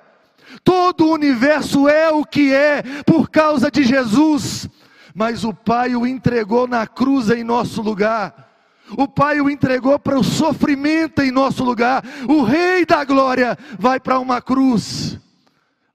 Todo 0.63 1.07
o 1.07 1.13
universo 1.13 1.89
é 1.89 2.11
o 2.11 2.23
que 2.23 2.53
é 2.53 2.83
por 3.03 3.31
causa 3.31 3.71
de 3.71 3.83
Jesus. 3.83 4.69
Mas 5.15 5.43
o 5.43 5.53
Pai 5.53 5.95
o 5.95 6.05
entregou 6.05 6.67
na 6.67 6.85
cruz 6.85 7.31
em 7.31 7.43
nosso 7.43 7.81
lugar 7.81 8.52
o 8.91 9.07
Pai 9.07 9.39
o 9.41 9.49
entregou 9.49 9.97
para 9.97 10.19
o 10.19 10.23
sofrimento 10.23 11.21
em 11.21 11.31
nosso 11.31 11.63
lugar. 11.63 12.03
O 12.27 12.43
Rei 12.43 12.85
da 12.85 13.03
Glória 13.03 13.57
vai 13.79 13.99
para 13.99 14.19
uma 14.19 14.41
cruz. 14.41 15.19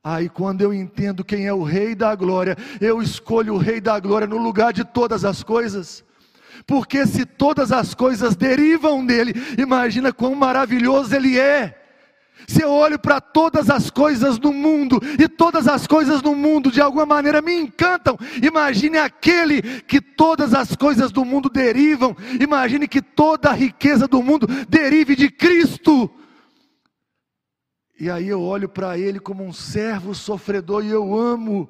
Aí, 0.02 0.28
quando 0.28 0.62
eu 0.62 0.72
entendo 0.72 1.24
quem 1.24 1.46
é 1.46 1.52
o 1.52 1.62
Rei 1.62 1.94
da 1.94 2.14
Glória, 2.14 2.56
eu 2.80 3.02
escolho 3.02 3.54
o 3.54 3.58
Rei 3.58 3.80
da 3.80 3.98
Glória 4.00 4.26
no 4.26 4.38
lugar 4.38 4.72
de 4.72 4.84
todas 4.84 5.24
as 5.24 5.42
coisas. 5.42 6.04
Porque 6.66 7.06
se 7.06 7.24
todas 7.24 7.72
as 7.72 7.94
coisas 7.94 8.36
derivam 8.36 9.04
dele, 9.04 9.34
imagina 9.58 10.12
quão 10.12 10.34
maravilhoso 10.34 11.14
ele 11.14 11.38
é. 11.38 11.77
Se 12.46 12.62
eu 12.62 12.70
olho 12.70 12.98
para 12.98 13.20
todas 13.20 13.68
as 13.68 13.90
coisas 13.90 14.38
do 14.38 14.52
mundo 14.52 15.00
e 15.18 15.28
todas 15.28 15.66
as 15.66 15.86
coisas 15.86 16.22
do 16.22 16.34
mundo 16.34 16.70
de 16.70 16.80
alguma 16.80 17.04
maneira 17.04 17.42
me 17.42 17.54
encantam, 17.54 18.16
imagine 18.42 18.98
aquele 18.98 19.62
que 19.82 20.00
todas 20.00 20.54
as 20.54 20.76
coisas 20.76 21.10
do 21.10 21.24
mundo 21.24 21.48
derivam, 21.48 22.16
imagine 22.40 22.86
que 22.86 23.02
toda 23.02 23.50
a 23.50 23.54
riqueza 23.54 24.06
do 24.06 24.22
mundo 24.22 24.46
derive 24.68 25.16
de 25.16 25.30
Cristo. 25.30 26.10
E 27.98 28.08
aí 28.08 28.28
eu 28.28 28.40
olho 28.40 28.68
para 28.68 28.96
ele 28.96 29.18
como 29.18 29.44
um 29.44 29.52
servo 29.52 30.14
sofredor 30.14 30.84
e 30.84 30.90
eu 30.90 31.18
amo. 31.18 31.68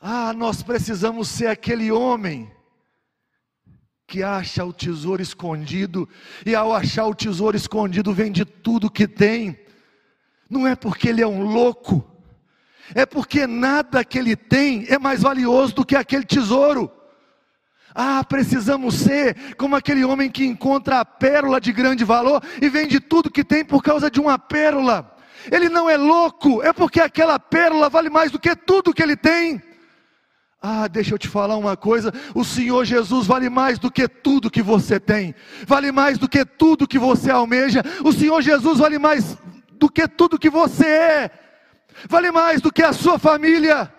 Ah, 0.00 0.32
nós 0.32 0.62
precisamos 0.62 1.28
ser 1.28 1.48
aquele 1.48 1.92
homem 1.92 2.50
que 4.08 4.22
acha 4.22 4.64
o 4.64 4.72
tesouro 4.72 5.20
escondido, 5.20 6.08
e 6.46 6.54
ao 6.54 6.74
achar 6.74 7.04
o 7.06 7.14
tesouro 7.14 7.54
escondido, 7.54 8.14
vende 8.14 8.42
tudo 8.42 8.90
que 8.90 9.06
tem. 9.06 9.60
Não 10.48 10.66
é 10.66 10.74
porque 10.74 11.10
ele 11.10 11.20
é 11.20 11.26
um 11.26 11.42
louco, 11.42 12.02
é 12.94 13.04
porque 13.04 13.46
nada 13.46 14.02
que 14.02 14.18
ele 14.18 14.34
tem 14.34 14.86
é 14.88 14.98
mais 14.98 15.20
valioso 15.20 15.74
do 15.74 15.84
que 15.84 15.94
aquele 15.94 16.24
tesouro. 16.24 16.90
Ah, 17.94 18.24
precisamos 18.24 18.94
ser 18.94 19.54
como 19.56 19.76
aquele 19.76 20.02
homem 20.06 20.30
que 20.30 20.46
encontra 20.46 21.00
a 21.00 21.04
pérola 21.04 21.60
de 21.60 21.70
grande 21.70 22.02
valor 22.02 22.42
e 22.62 22.68
vende 22.70 23.00
tudo 23.00 23.30
que 23.30 23.44
tem 23.44 23.62
por 23.62 23.82
causa 23.82 24.10
de 24.10 24.18
uma 24.18 24.38
pérola. 24.38 25.14
Ele 25.52 25.68
não 25.68 25.88
é 25.88 25.98
louco, 25.98 26.62
é 26.62 26.72
porque 26.72 26.98
aquela 26.98 27.38
pérola 27.38 27.90
vale 27.90 28.08
mais 28.08 28.30
do 28.30 28.38
que 28.38 28.56
tudo 28.56 28.94
que 28.94 29.02
ele 29.02 29.16
tem. 29.16 29.62
Ah, 30.60 30.88
deixa 30.88 31.14
eu 31.14 31.18
te 31.18 31.28
falar 31.28 31.56
uma 31.56 31.76
coisa: 31.76 32.12
o 32.34 32.44
Senhor 32.44 32.84
Jesus 32.84 33.26
vale 33.26 33.48
mais 33.48 33.78
do 33.78 33.90
que 33.90 34.08
tudo 34.08 34.50
que 34.50 34.62
você 34.62 34.98
tem, 34.98 35.34
vale 35.66 35.92
mais 35.92 36.18
do 36.18 36.28
que 36.28 36.44
tudo 36.44 36.88
que 36.88 36.98
você 36.98 37.30
almeja, 37.30 37.82
o 38.04 38.12
Senhor 38.12 38.42
Jesus 38.42 38.78
vale 38.78 38.98
mais 38.98 39.36
do 39.72 39.88
que 39.88 40.08
tudo 40.08 40.38
que 40.38 40.50
você 40.50 40.86
é, 40.86 41.30
vale 42.08 42.32
mais 42.32 42.60
do 42.60 42.72
que 42.72 42.82
a 42.82 42.92
sua 42.92 43.18
família. 43.18 43.92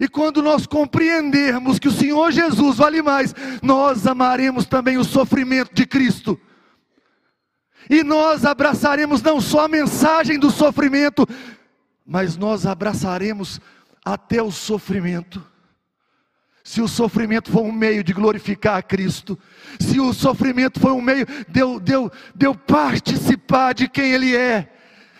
E 0.00 0.08
quando 0.08 0.42
nós 0.42 0.66
compreendermos 0.66 1.78
que 1.78 1.88
o 1.88 1.92
Senhor 1.92 2.32
Jesus 2.32 2.78
vale 2.78 3.02
mais, 3.02 3.34
nós 3.62 4.06
amaremos 4.06 4.64
também 4.64 4.96
o 4.96 5.04
sofrimento 5.04 5.74
de 5.74 5.86
Cristo. 5.86 6.40
E 7.90 8.02
nós 8.02 8.46
abraçaremos 8.46 9.22
não 9.22 9.40
só 9.40 9.66
a 9.66 9.68
mensagem 9.68 10.38
do 10.38 10.50
sofrimento, 10.50 11.28
mas 12.06 12.36
nós 12.36 12.64
abraçaremos 12.64 13.60
até 14.02 14.42
o 14.42 14.50
sofrimento. 14.50 15.51
Se 16.64 16.80
o 16.80 16.88
sofrimento 16.88 17.50
for 17.50 17.62
um 17.62 17.72
meio 17.72 18.04
de 18.04 18.12
glorificar 18.12 18.76
a 18.76 18.82
Cristo, 18.82 19.38
se 19.80 19.98
o 19.98 20.12
sofrimento 20.12 20.78
foi 20.78 20.92
um 20.92 21.00
meio 21.00 21.26
de 21.48 21.60
eu, 21.60 21.80
de 21.80 21.92
eu, 21.92 22.12
de 22.34 22.46
eu 22.46 22.54
participar 22.54 23.74
de 23.74 23.88
quem 23.88 24.12
Ele 24.12 24.36
é, 24.36 24.72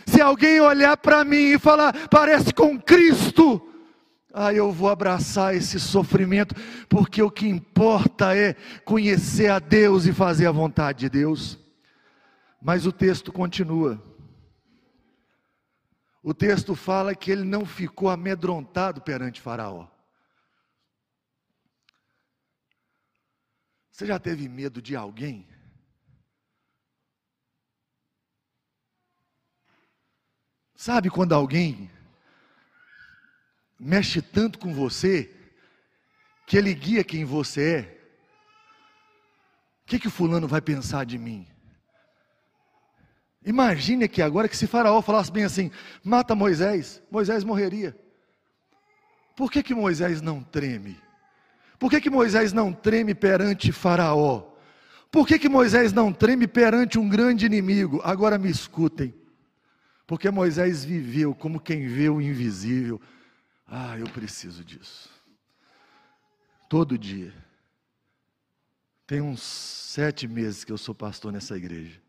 se 0.07 0.21
alguém 0.21 0.61
olhar 0.61 0.97
para 0.97 1.25
mim 1.25 1.53
e 1.53 1.59
falar, 1.59 2.09
parece 2.09 2.53
com 2.53 2.79
Cristo, 2.79 3.61
ah, 4.33 4.53
eu 4.53 4.73
vou 4.73 4.89
abraçar 4.89 5.55
esse 5.55 5.79
sofrimento, 5.79 6.55
porque 6.89 7.23
o 7.23 7.31
que 7.31 7.47
importa 7.47 8.37
é 8.37 8.55
conhecer 8.85 9.51
a 9.51 9.59
Deus 9.59 10.07
e 10.07 10.13
fazer 10.13 10.47
a 10.47 10.53
vontade 10.53 11.01
de 11.01 11.09
Deus. 11.09 11.59
Mas 12.61 12.87
o 12.87 12.93
texto 12.93 13.33
continua. 13.33 14.03
O 16.23 16.33
texto 16.33 16.75
fala 16.75 17.15
que 17.15 17.31
ele 17.31 17.45
não 17.45 17.67
ficou 17.67 18.09
amedrontado 18.09 19.01
perante 19.01 19.41
Faraó. 19.41 19.92
Você 23.93 24.07
já 24.07 24.19
teve 24.19 24.49
medo 24.49 24.81
de 24.81 24.97
alguém? 24.97 25.47
Sabe 30.75 31.11
quando 31.11 31.35
alguém 31.35 31.91
mexe 33.79 34.23
tanto 34.23 34.59
com 34.59 34.73
você 34.73 35.31
que 36.47 36.57
ele 36.57 36.75
guia 36.75 37.05
quem 37.05 37.25
você 37.25 37.77
é? 37.77 38.03
O 39.83 39.87
que, 39.87 39.99
que 39.99 40.09
o 40.09 40.11
fulano 40.11 40.49
vai 40.49 40.63
pensar 40.63 41.05
de 41.05 41.19
mim? 41.19 41.47
Imagine 43.45 44.05
aqui 44.05 44.23
agora 44.23 44.49
que 44.49 44.57
se 44.57 44.67
Faraó 44.67 45.03
falasse 45.03 45.31
bem 45.31 45.45
assim: 45.45 45.71
mata 46.03 46.35
Moisés, 46.35 47.03
Moisés 47.11 47.45
morreria. 47.45 47.97
Por 49.37 49.51
que, 49.51 49.63
que 49.63 49.75
Moisés 49.75 50.23
não 50.23 50.43
treme? 50.43 50.99
Por 51.83 51.90
que, 51.90 52.01
que 52.01 52.11
Moisés 52.11 52.53
não 52.53 52.73
treme 52.73 53.12
perante 53.12 53.73
Faraó? 53.73 54.55
Por 55.11 55.27
que, 55.27 55.37
que 55.37 55.49
Moisés 55.49 55.92
não 55.92 56.12
treme 56.12 56.47
perante 56.47 56.97
um 56.97 57.09
grande 57.09 57.45
inimigo? 57.45 58.01
Agora 58.05 58.38
me 58.38 58.49
escutem. 58.49 59.12
Porque 60.07 60.31
Moisés 60.31 60.85
viveu 60.85 61.35
como 61.35 61.59
quem 61.59 61.88
vê 61.88 62.09
o 62.09 62.21
invisível. 62.21 63.01
Ah, 63.66 63.99
eu 63.99 64.07
preciso 64.11 64.64
disso. 64.64 65.11
Todo 66.68 66.97
dia. 66.97 67.35
Tem 69.05 69.21
uns 69.21 69.42
sete 69.42 70.29
meses 70.29 70.62
que 70.62 70.71
eu 70.71 70.79
sou 70.79 70.95
pastor 70.95 71.33
nessa 71.33 71.57
igreja. 71.57 72.01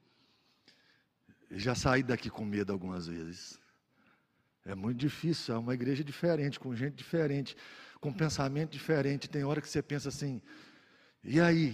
Já 1.50 1.74
saí 1.74 2.04
daqui 2.04 2.30
com 2.30 2.46
medo 2.46 2.72
algumas 2.72 3.08
vezes. 3.08 3.60
É 4.64 4.76
muito 4.76 5.00
difícil, 5.00 5.56
é 5.56 5.58
uma 5.58 5.74
igreja 5.74 6.04
diferente, 6.04 6.60
com 6.60 6.76
gente 6.76 6.94
diferente, 6.94 7.58
com 8.04 8.12
pensamento 8.12 8.72
diferente. 8.72 9.30
Tem 9.30 9.46
hora 9.46 9.62
que 9.62 9.70
você 9.70 9.82
pensa 9.82 10.10
assim, 10.10 10.42
e 11.24 11.40
aí? 11.40 11.74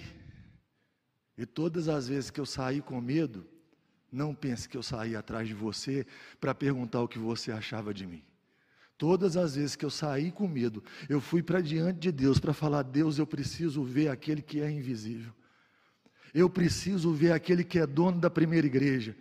E 1.36 1.44
todas 1.44 1.90
as 1.90 2.08
vezes 2.08 2.30
que 2.30 2.40
eu 2.40 2.46
saí 2.46 2.82
com 2.82 3.02
medo, 3.02 3.48
não 4.12 4.36
pense 4.36 4.70
que 4.70 4.78
eu 4.78 4.84
saí 4.84 5.16
atrás 5.16 5.48
de 5.48 5.56
você 5.56 6.06
para 6.40 6.54
perguntar 6.54 7.02
o 7.02 7.08
que 7.08 7.18
você 7.18 7.52
achava 7.52 7.92
de 7.92 8.06
mim. 8.06 8.24
Todas 8.96 9.36
as 9.36 9.56
vezes 9.56 9.76
que 9.76 9.84
eu 9.84 9.90
saí 9.90 10.32
com 10.32 10.48
medo, 10.48 10.84
eu 11.08 11.20
fui 11.20 11.42
para 11.42 11.62
diante 11.62 12.00
de 12.00 12.12
Deus 12.12 12.38
para 12.38 12.54
falar: 12.54 12.84
Deus, 12.84 13.18
eu 13.18 13.26
preciso 13.26 13.84
ver 13.84 14.10
aquele 14.10 14.44
que 14.44 14.62
é 14.62 14.70
invisível. 14.70 15.34
Eu 16.32 16.48
preciso 16.48 17.12
ver 17.12 17.32
aquele 17.32 17.64
que 17.64 17.80
é 17.80 17.88
dono 17.88 18.20
da 18.20 18.30
primeira 18.30 18.68
igreja. 18.68 19.18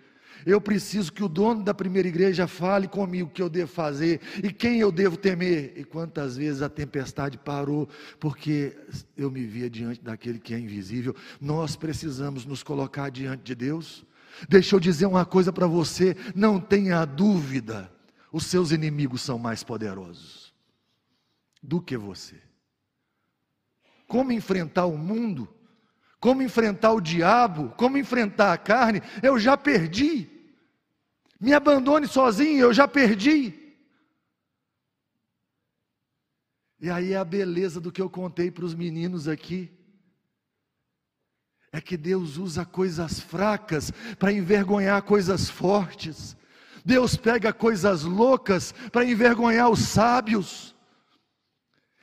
Eu 0.46 0.60
preciso 0.60 1.12
que 1.12 1.22
o 1.22 1.28
dono 1.28 1.62
da 1.62 1.74
primeira 1.74 2.08
igreja 2.08 2.46
fale 2.46 2.86
comigo 2.86 3.28
o 3.28 3.32
que 3.32 3.42
eu 3.42 3.48
devo 3.48 3.70
fazer 3.70 4.20
e 4.42 4.52
quem 4.52 4.80
eu 4.80 4.92
devo 4.92 5.16
temer. 5.16 5.72
E 5.76 5.84
quantas 5.84 6.36
vezes 6.36 6.62
a 6.62 6.68
tempestade 6.68 7.38
parou 7.38 7.88
porque 8.20 8.76
eu 9.16 9.30
me 9.30 9.44
via 9.44 9.68
diante 9.68 10.02
daquele 10.02 10.38
que 10.38 10.54
é 10.54 10.58
invisível. 10.58 11.14
Nós 11.40 11.76
precisamos 11.76 12.44
nos 12.44 12.62
colocar 12.62 13.10
diante 13.10 13.42
de 13.42 13.54
Deus. 13.54 14.04
Deixa 14.48 14.76
eu 14.76 14.80
dizer 14.80 15.06
uma 15.06 15.24
coisa 15.24 15.52
para 15.52 15.66
você: 15.66 16.16
não 16.34 16.60
tenha 16.60 17.04
dúvida, 17.04 17.90
os 18.32 18.46
seus 18.46 18.70
inimigos 18.70 19.22
são 19.22 19.38
mais 19.38 19.64
poderosos 19.64 20.54
do 21.62 21.80
que 21.80 21.96
você. 21.96 22.36
Como 24.06 24.32
enfrentar 24.32 24.86
o 24.86 24.96
mundo? 24.96 25.48
Como 26.20 26.42
enfrentar 26.42 26.92
o 26.92 27.00
diabo, 27.00 27.70
como 27.76 27.96
enfrentar 27.96 28.52
a 28.52 28.58
carne, 28.58 29.02
eu 29.22 29.38
já 29.38 29.56
perdi. 29.56 30.28
Me 31.40 31.52
abandone 31.52 32.08
sozinho, 32.08 32.60
eu 32.60 32.72
já 32.72 32.88
perdi. 32.88 33.54
E 36.80 36.90
aí 36.90 37.12
é 37.12 37.16
a 37.16 37.24
beleza 37.24 37.80
do 37.80 37.90
que 37.90 38.02
eu 38.02 38.10
contei 38.10 38.50
para 38.50 38.64
os 38.64 38.74
meninos 38.74 39.28
aqui. 39.28 39.70
É 41.70 41.80
que 41.80 41.96
Deus 41.96 42.36
usa 42.36 42.64
coisas 42.64 43.20
fracas 43.20 43.92
para 44.18 44.32
envergonhar 44.32 45.02
coisas 45.02 45.48
fortes. 45.50 46.36
Deus 46.84 47.16
pega 47.16 47.52
coisas 47.52 48.02
loucas 48.04 48.72
para 48.90 49.04
envergonhar 49.04 49.68
os 49.68 49.80
sábios. 49.80 50.74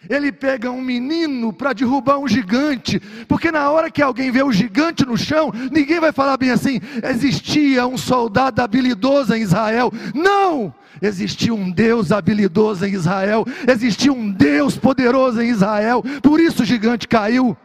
Ele 0.09 0.31
pega 0.31 0.71
um 0.71 0.81
menino 0.81 1.51
para 1.51 1.73
derrubar 1.73 2.17
um 2.17 2.27
gigante, 2.27 2.99
porque 3.27 3.51
na 3.51 3.69
hora 3.69 3.89
que 3.89 4.01
alguém 4.01 4.31
vê 4.31 4.43
o 4.43 4.51
gigante 4.51 5.05
no 5.05 5.17
chão, 5.17 5.51
ninguém 5.71 5.99
vai 5.99 6.11
falar 6.11 6.37
bem 6.37 6.51
assim: 6.51 6.79
existia 7.03 7.87
um 7.87 7.97
soldado 7.97 8.61
habilidoso 8.61 9.33
em 9.33 9.41
Israel. 9.41 9.91
Não! 10.13 10.73
Existia 11.01 11.53
um 11.53 11.69
Deus 11.69 12.11
habilidoso 12.11 12.85
em 12.85 12.93
Israel, 12.93 13.45
existia 13.67 14.13
um 14.13 14.31
Deus 14.31 14.77
poderoso 14.77 15.41
em 15.41 15.49
Israel, 15.49 16.01
por 16.23 16.39
isso 16.39 16.63
o 16.63 16.65
gigante 16.65 17.07
caiu. 17.07 17.55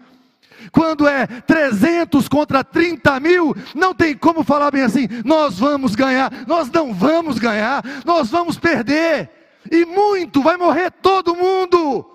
Quando 0.72 1.08
é 1.08 1.26
300 1.26 2.28
contra 2.28 2.62
30 2.62 3.18
mil, 3.20 3.56
não 3.74 3.94
tem 3.94 4.16
como 4.16 4.44
falar 4.44 4.70
bem 4.70 4.82
assim: 4.82 5.08
nós 5.24 5.58
vamos 5.58 5.94
ganhar, 5.94 6.32
nós 6.46 6.70
não 6.70 6.92
vamos 6.92 7.38
ganhar, 7.38 7.82
nós 8.04 8.30
vamos 8.30 8.58
perder, 8.58 9.30
e 9.70 9.84
muito, 9.84 10.42
vai 10.42 10.56
morrer 10.56 10.90
todo 10.90 11.36
mundo. 11.36 12.06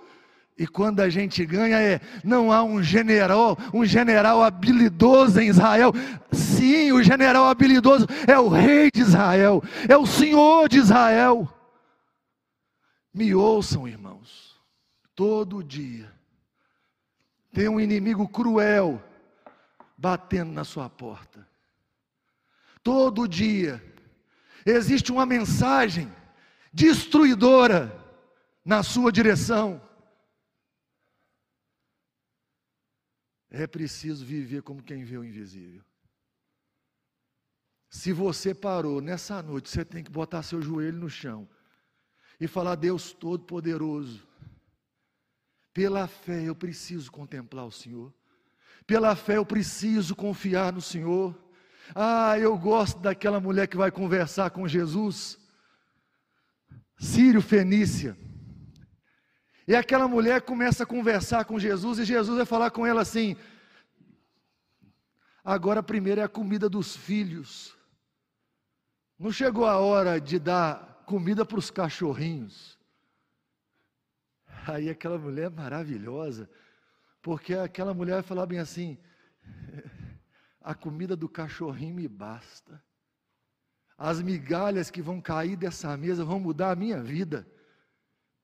E 0.57 0.65
quando 0.65 1.01
a 1.01 1.09
gente 1.09 1.45
ganha 1.45 1.81
é, 1.81 1.99
não 2.23 2.51
há 2.51 2.63
um 2.63 2.81
general, 2.81 3.57
um 3.73 3.85
general 3.85 4.41
habilidoso 4.41 5.39
em 5.41 5.49
Israel. 5.49 5.91
Sim, 6.31 6.93
o 6.93 7.03
general 7.03 7.49
habilidoso 7.49 8.07
é 8.25 8.39
o 8.39 8.47
rei 8.47 8.89
de 8.93 9.01
Israel, 9.01 9.61
é 9.89 9.97
o 9.97 10.05
Senhor 10.05 10.69
de 10.69 10.77
Israel. 10.77 11.49
Me 13.13 13.35
ouçam, 13.35 13.87
irmãos. 13.87 14.55
Todo 15.13 15.63
dia 15.63 16.11
tem 17.53 17.69
um 17.69 17.79
inimigo 17.79 18.27
cruel 18.27 19.01
batendo 19.97 20.51
na 20.51 20.63
sua 20.63 20.89
porta. 20.89 21.47
Todo 22.83 23.27
dia 23.27 23.81
existe 24.65 25.11
uma 25.11 25.25
mensagem 25.25 26.11
destruidora 26.73 27.97
na 28.63 28.83
sua 28.83 29.11
direção. 29.11 29.81
É 33.57 33.65
preciso 33.65 34.25
viver 34.25 34.61
como 34.63 34.83
quem 34.83 35.05
vê 35.05 35.17
o 35.17 35.23
invisível. 35.23 35.81
Se 37.89 38.11
você 38.11 38.53
parou 38.53 38.99
nessa 38.99 39.41
noite, 39.41 39.69
você 39.69 39.85
tem 39.85 40.03
que 40.03 40.11
botar 40.11 40.43
seu 40.43 40.61
joelho 40.61 40.97
no 40.97 41.09
chão 41.09 41.47
e 42.37 42.47
falar: 42.47 42.75
Deus 42.75 43.13
Todo-Poderoso, 43.13 44.27
pela 45.73 46.05
fé 46.05 46.43
eu 46.43 46.53
preciso 46.53 47.09
contemplar 47.09 47.65
o 47.65 47.71
Senhor, 47.71 48.13
pela 48.85 49.15
fé 49.15 49.37
eu 49.37 49.45
preciso 49.45 50.17
confiar 50.17 50.73
no 50.73 50.81
Senhor. 50.81 51.33
Ah, 51.95 52.37
eu 52.37 52.57
gosto 52.57 52.99
daquela 52.99 53.39
mulher 53.39 53.69
que 53.69 53.77
vai 53.77 53.89
conversar 53.89 54.49
com 54.49 54.67
Jesus, 54.67 55.39
Sírio 56.99 57.41
Fenícia. 57.41 58.17
E 59.67 59.75
aquela 59.75 60.07
mulher 60.07 60.41
começa 60.41 60.83
a 60.83 60.85
conversar 60.85 61.45
com 61.45 61.59
Jesus 61.59 61.99
e 61.99 62.05
Jesus 62.05 62.37
vai 62.37 62.45
falar 62.45 62.69
com 62.69 62.85
ela 62.85 63.01
assim: 63.01 63.35
agora 65.43 65.81
primeiro 65.81 66.21
é 66.21 66.23
a 66.23 66.29
comida 66.29 66.69
dos 66.69 66.95
filhos. 66.95 67.75
Não 69.17 69.31
chegou 69.31 69.65
a 69.65 69.77
hora 69.79 70.19
de 70.19 70.37
dar 70.37 71.03
comida 71.05 71.45
para 71.45 71.57
os 71.57 71.71
cachorrinhos. 71.71 72.77
Aí 74.67 74.89
aquela 74.89 75.17
mulher 75.17 75.49
maravilhosa, 75.49 76.49
porque 77.21 77.53
aquela 77.55 77.93
mulher 77.93 78.21
falava 78.21 78.47
bem 78.47 78.59
assim: 78.59 78.99
a 80.61 80.75
comida 80.75 81.15
do 81.15 81.27
cachorrinho 81.27 81.95
me 81.95 82.07
basta. 82.07 82.83
As 83.97 84.21
migalhas 84.21 84.91
que 84.91 85.01
vão 85.01 85.21
cair 85.21 85.55
dessa 85.55 85.95
mesa 85.95 86.25
vão 86.25 86.39
mudar 86.39 86.71
a 86.71 86.75
minha 86.75 87.01
vida. 87.01 87.47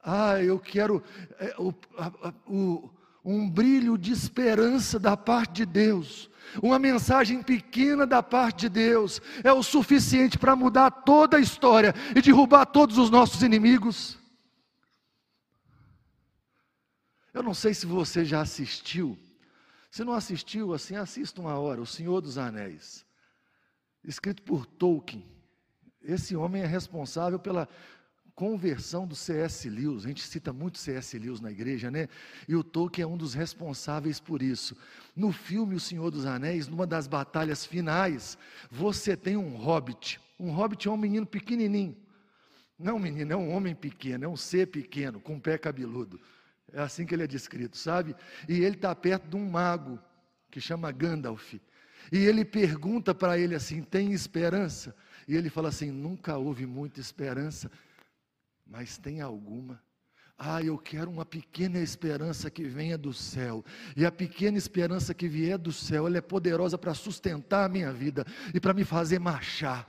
Ah, 0.03 0.41
eu 0.41 0.59
quero 0.59 1.03
é, 1.39 1.53
o, 1.57 1.73
a, 1.97 2.33
o, 2.47 2.89
um 3.23 3.49
brilho 3.49 3.97
de 3.97 4.11
esperança 4.11 4.99
da 4.99 5.15
parte 5.15 5.57
de 5.57 5.65
Deus. 5.65 6.29
Uma 6.61 6.79
mensagem 6.79 7.41
pequena 7.41 8.05
da 8.05 8.21
parte 8.21 8.61
de 8.61 8.69
Deus 8.69 9.21
é 9.43 9.53
o 9.53 9.63
suficiente 9.63 10.37
para 10.37 10.55
mudar 10.55 10.91
toda 10.91 11.37
a 11.37 11.39
história 11.39 11.93
e 12.15 12.21
derrubar 12.21 12.65
todos 12.65 12.97
os 12.97 13.09
nossos 13.09 13.41
inimigos. 13.41 14.17
Eu 17.33 17.41
não 17.43 17.53
sei 17.53 17.73
se 17.73 17.85
você 17.85 18.25
já 18.25 18.41
assistiu. 18.41 19.17
Se 19.89 20.03
não 20.03 20.13
assistiu, 20.13 20.73
assim, 20.73 20.95
assista 20.95 21.41
uma 21.41 21.57
hora, 21.57 21.81
O 21.81 21.85
Senhor 21.85 22.21
dos 22.21 22.37
Anéis, 22.37 23.05
escrito 24.03 24.41
por 24.41 24.65
Tolkien. 24.65 25.25
Esse 26.01 26.35
homem 26.35 26.63
é 26.63 26.65
responsável 26.65 27.37
pela 27.37 27.69
conversão 28.35 29.07
do 29.07 29.15
C.S. 29.15 29.69
Lewis. 29.69 30.05
A 30.05 30.07
gente 30.07 30.23
cita 30.23 30.51
muito 30.51 30.77
C.S. 30.77 31.17
Lewis 31.17 31.39
na 31.39 31.51
igreja, 31.51 31.91
né? 31.91 32.07
E 32.47 32.55
o 32.55 32.63
Tolkien 32.63 33.03
é 33.03 33.07
um 33.07 33.17
dos 33.17 33.33
responsáveis 33.33 34.19
por 34.19 34.41
isso. 34.41 34.75
No 35.15 35.31
filme 35.31 35.75
O 35.75 35.79
Senhor 35.79 36.09
dos 36.11 36.25
Anéis, 36.25 36.67
numa 36.67 36.87
das 36.87 37.07
batalhas 37.07 37.65
finais, 37.65 38.37
você 38.69 39.15
tem 39.15 39.37
um 39.37 39.55
hobbit. 39.55 40.19
Um 40.39 40.51
hobbit 40.51 40.87
é 40.87 40.91
um 40.91 40.97
menino 40.97 41.25
pequenininho. 41.25 41.95
Não, 42.77 42.97
menino, 42.97 43.31
é 43.31 43.35
um 43.35 43.51
homem 43.51 43.75
pequeno, 43.75 44.25
é 44.25 44.27
um 44.27 44.35
ser 44.35 44.67
pequeno, 44.67 45.19
com 45.19 45.35
um 45.35 45.39
pé 45.39 45.57
cabeludo. 45.57 46.19
É 46.73 46.81
assim 46.81 47.05
que 47.05 47.13
ele 47.13 47.23
é 47.23 47.27
descrito, 47.27 47.77
sabe? 47.77 48.15
E 48.49 48.63
ele 48.63 48.75
está 48.75 48.95
perto 48.95 49.27
de 49.27 49.35
um 49.35 49.47
mago 49.47 49.99
que 50.49 50.59
chama 50.59 50.91
Gandalf. 50.91 51.53
E 52.11 52.17
ele 52.17 52.43
pergunta 52.43 53.13
para 53.13 53.37
ele 53.37 53.53
assim: 53.53 53.83
tem 53.83 54.13
esperança? 54.13 54.95
E 55.27 55.35
ele 55.35 55.49
fala 55.49 55.69
assim: 55.69 55.91
nunca 55.91 56.37
houve 56.37 56.65
muita 56.65 56.99
esperança, 56.99 57.69
mas 58.71 58.97
tem 58.97 59.19
alguma. 59.19 59.83
Ah, 60.37 60.63
eu 60.63 60.77
quero 60.77 61.11
uma 61.11 61.25
pequena 61.25 61.77
esperança 61.77 62.49
que 62.49 62.63
venha 62.63 62.97
do 62.97 63.13
céu. 63.13 63.63
E 63.97 64.05
a 64.05 64.11
pequena 64.11 64.57
esperança 64.57 65.13
que 65.13 65.27
vier 65.27 65.57
do 65.57 65.73
céu, 65.73 66.07
ela 66.07 66.17
é 66.17 66.21
poderosa 66.21 66.77
para 66.77 66.93
sustentar 66.93 67.65
a 67.65 67.69
minha 67.69 67.91
vida 67.91 68.25
e 68.53 68.59
para 68.59 68.73
me 68.73 68.85
fazer 68.85 69.19
marchar. 69.19 69.87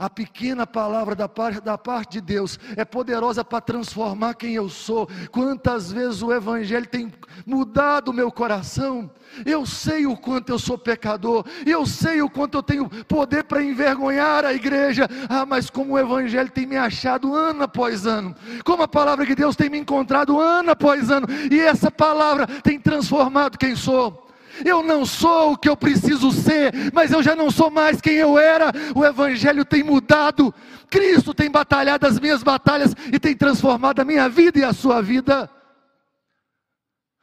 A 0.00 0.08
pequena 0.08 0.66
palavra 0.66 1.14
da 1.14 1.28
parte, 1.28 1.60
da 1.60 1.76
parte 1.76 2.12
de 2.12 2.20
Deus 2.22 2.58
é 2.74 2.86
poderosa 2.86 3.44
para 3.44 3.60
transformar 3.60 4.32
quem 4.32 4.54
eu 4.54 4.66
sou. 4.66 5.06
Quantas 5.30 5.92
vezes 5.92 6.22
o 6.22 6.32
Evangelho 6.32 6.86
tem 6.86 7.12
mudado 7.44 8.08
o 8.08 8.14
meu 8.14 8.32
coração. 8.32 9.10
Eu 9.44 9.66
sei 9.66 10.06
o 10.06 10.16
quanto 10.16 10.48
eu 10.48 10.58
sou 10.58 10.78
pecador, 10.78 11.44
eu 11.66 11.84
sei 11.84 12.22
o 12.22 12.30
quanto 12.30 12.56
eu 12.56 12.62
tenho 12.62 12.88
poder 13.04 13.44
para 13.44 13.62
envergonhar 13.62 14.42
a 14.42 14.54
igreja. 14.54 15.06
Ah, 15.28 15.44
mas 15.44 15.68
como 15.68 15.92
o 15.92 15.98
Evangelho 15.98 16.50
tem 16.50 16.64
me 16.64 16.78
achado 16.78 17.34
ano 17.34 17.64
após 17.64 18.06
ano, 18.06 18.34
como 18.64 18.82
a 18.82 18.88
palavra 18.88 19.26
de 19.26 19.34
Deus 19.34 19.54
tem 19.54 19.68
me 19.68 19.78
encontrado 19.78 20.40
ano 20.40 20.70
após 20.70 21.10
ano, 21.10 21.26
e 21.50 21.60
essa 21.60 21.90
palavra 21.90 22.46
tem 22.46 22.80
transformado 22.80 23.58
quem 23.58 23.76
sou. 23.76 24.29
Eu 24.64 24.82
não 24.82 25.04
sou 25.06 25.52
o 25.52 25.56
que 25.56 25.68
eu 25.68 25.76
preciso 25.76 26.30
ser, 26.32 26.72
mas 26.92 27.10
eu 27.12 27.22
já 27.22 27.34
não 27.34 27.50
sou 27.50 27.70
mais 27.70 28.00
quem 28.00 28.14
eu 28.14 28.38
era. 28.38 28.72
O 28.94 29.04
Evangelho 29.04 29.64
tem 29.64 29.82
mudado. 29.82 30.54
Cristo 30.88 31.32
tem 31.32 31.50
batalhado 31.50 32.06
as 32.06 32.18
minhas 32.18 32.42
batalhas 32.42 32.94
e 33.12 33.18
tem 33.18 33.36
transformado 33.36 34.00
a 34.00 34.04
minha 34.04 34.28
vida 34.28 34.58
e 34.58 34.64
a 34.64 34.72
sua 34.72 35.00
vida. 35.00 35.50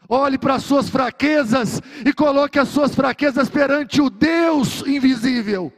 Olhe 0.09 0.37
para 0.37 0.55
as 0.55 0.63
suas 0.63 0.89
fraquezas 0.89 1.81
e 2.05 2.13
coloque 2.13 2.57
as 2.57 2.69
suas 2.69 2.95
fraquezas 2.95 3.49
perante 3.49 4.01
o 4.01 4.09
Deus 4.09 4.81
invisível. 4.87 5.73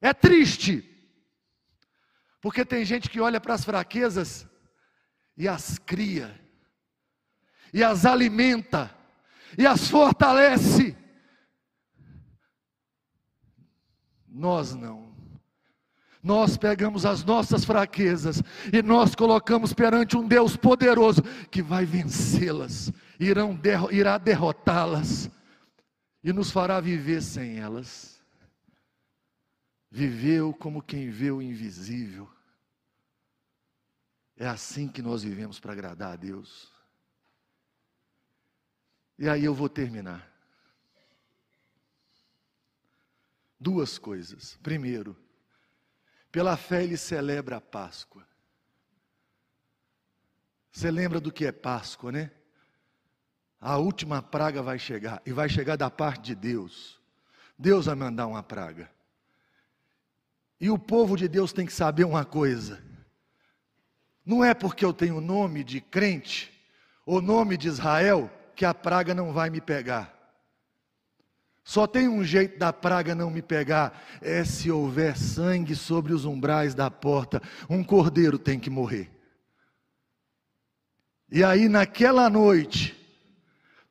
É 0.00 0.14
triste, 0.14 0.88
porque 2.40 2.64
tem 2.64 2.84
gente 2.84 3.10
que 3.10 3.20
olha 3.20 3.40
para 3.40 3.54
as 3.54 3.64
fraquezas 3.64 4.46
e 5.36 5.48
as 5.48 5.78
cria, 5.78 6.38
e 7.72 7.82
as 7.82 8.06
alimenta, 8.06 8.95
e 9.56 9.66
as 9.66 9.88
fortalece. 9.88 10.96
Nós 14.28 14.74
não. 14.74 15.14
Nós 16.22 16.56
pegamos 16.56 17.06
as 17.06 17.22
nossas 17.24 17.64
fraquezas 17.64 18.42
e 18.72 18.82
nós 18.82 19.14
colocamos 19.14 19.72
perante 19.72 20.16
um 20.16 20.26
Deus 20.26 20.56
poderoso 20.56 21.22
que 21.50 21.62
vai 21.62 21.84
vencê-las, 21.84 22.92
irá 23.20 24.18
derrotá-las 24.18 25.30
e 26.24 26.32
nos 26.32 26.50
fará 26.50 26.80
viver 26.80 27.22
sem 27.22 27.58
elas. 27.58 28.20
Viveu 29.88 30.52
como 30.52 30.82
quem 30.82 31.08
vê 31.08 31.30
o 31.30 31.40
invisível. 31.40 32.28
É 34.36 34.48
assim 34.48 34.88
que 34.88 35.00
nós 35.00 35.22
vivemos 35.22 35.60
para 35.60 35.72
agradar 35.72 36.14
a 36.14 36.16
Deus. 36.16 36.75
E 39.18 39.28
aí 39.28 39.44
eu 39.44 39.54
vou 39.54 39.68
terminar. 39.68 40.30
Duas 43.58 43.98
coisas. 43.98 44.58
Primeiro, 44.62 45.16
pela 46.30 46.56
fé 46.56 46.84
ele 46.84 46.96
celebra 46.96 47.56
a 47.56 47.60
Páscoa. 47.60 48.26
Você 50.70 50.90
lembra 50.90 51.18
do 51.18 51.32
que 51.32 51.46
é 51.46 51.52
Páscoa, 51.52 52.12
né? 52.12 52.30
A 53.58 53.78
última 53.78 54.20
praga 54.20 54.62
vai 54.62 54.78
chegar, 54.78 55.22
e 55.24 55.32
vai 55.32 55.48
chegar 55.48 55.76
da 55.76 55.90
parte 55.90 56.22
de 56.22 56.34
Deus. 56.34 57.00
Deus 57.58 57.86
vai 57.86 57.94
mandar 57.94 58.26
uma 58.26 58.42
praga. 58.42 58.90
E 60.60 60.68
o 60.68 60.78
povo 60.78 61.16
de 61.16 61.26
Deus 61.26 61.52
tem 61.52 61.64
que 61.64 61.72
saber 61.72 62.04
uma 62.04 62.26
coisa: 62.26 62.84
não 64.24 64.44
é 64.44 64.52
porque 64.52 64.84
eu 64.84 64.92
tenho 64.92 65.16
o 65.16 65.20
nome 65.22 65.64
de 65.64 65.80
crente, 65.80 66.52
ou 67.06 67.22
nome 67.22 67.56
de 67.56 67.68
Israel, 67.68 68.30
que 68.56 68.64
a 68.64 68.74
praga 68.74 69.14
não 69.14 69.32
vai 69.32 69.50
me 69.50 69.60
pegar. 69.60 70.16
Só 71.62 71.86
tem 71.86 72.08
um 72.08 72.24
jeito 72.24 72.58
da 72.58 72.72
praga 72.72 73.14
não 73.14 73.30
me 73.30 73.42
pegar: 73.42 74.02
é 74.22 74.44
se 74.44 74.70
houver 74.70 75.16
sangue 75.16 75.76
sobre 75.76 76.14
os 76.14 76.24
umbrais 76.24 76.74
da 76.74 76.90
porta. 76.90 77.42
Um 77.68 77.84
cordeiro 77.84 78.38
tem 78.38 78.58
que 78.58 78.70
morrer. 78.70 79.10
E 81.30 81.44
aí, 81.44 81.68
naquela 81.68 82.30
noite, 82.30 82.96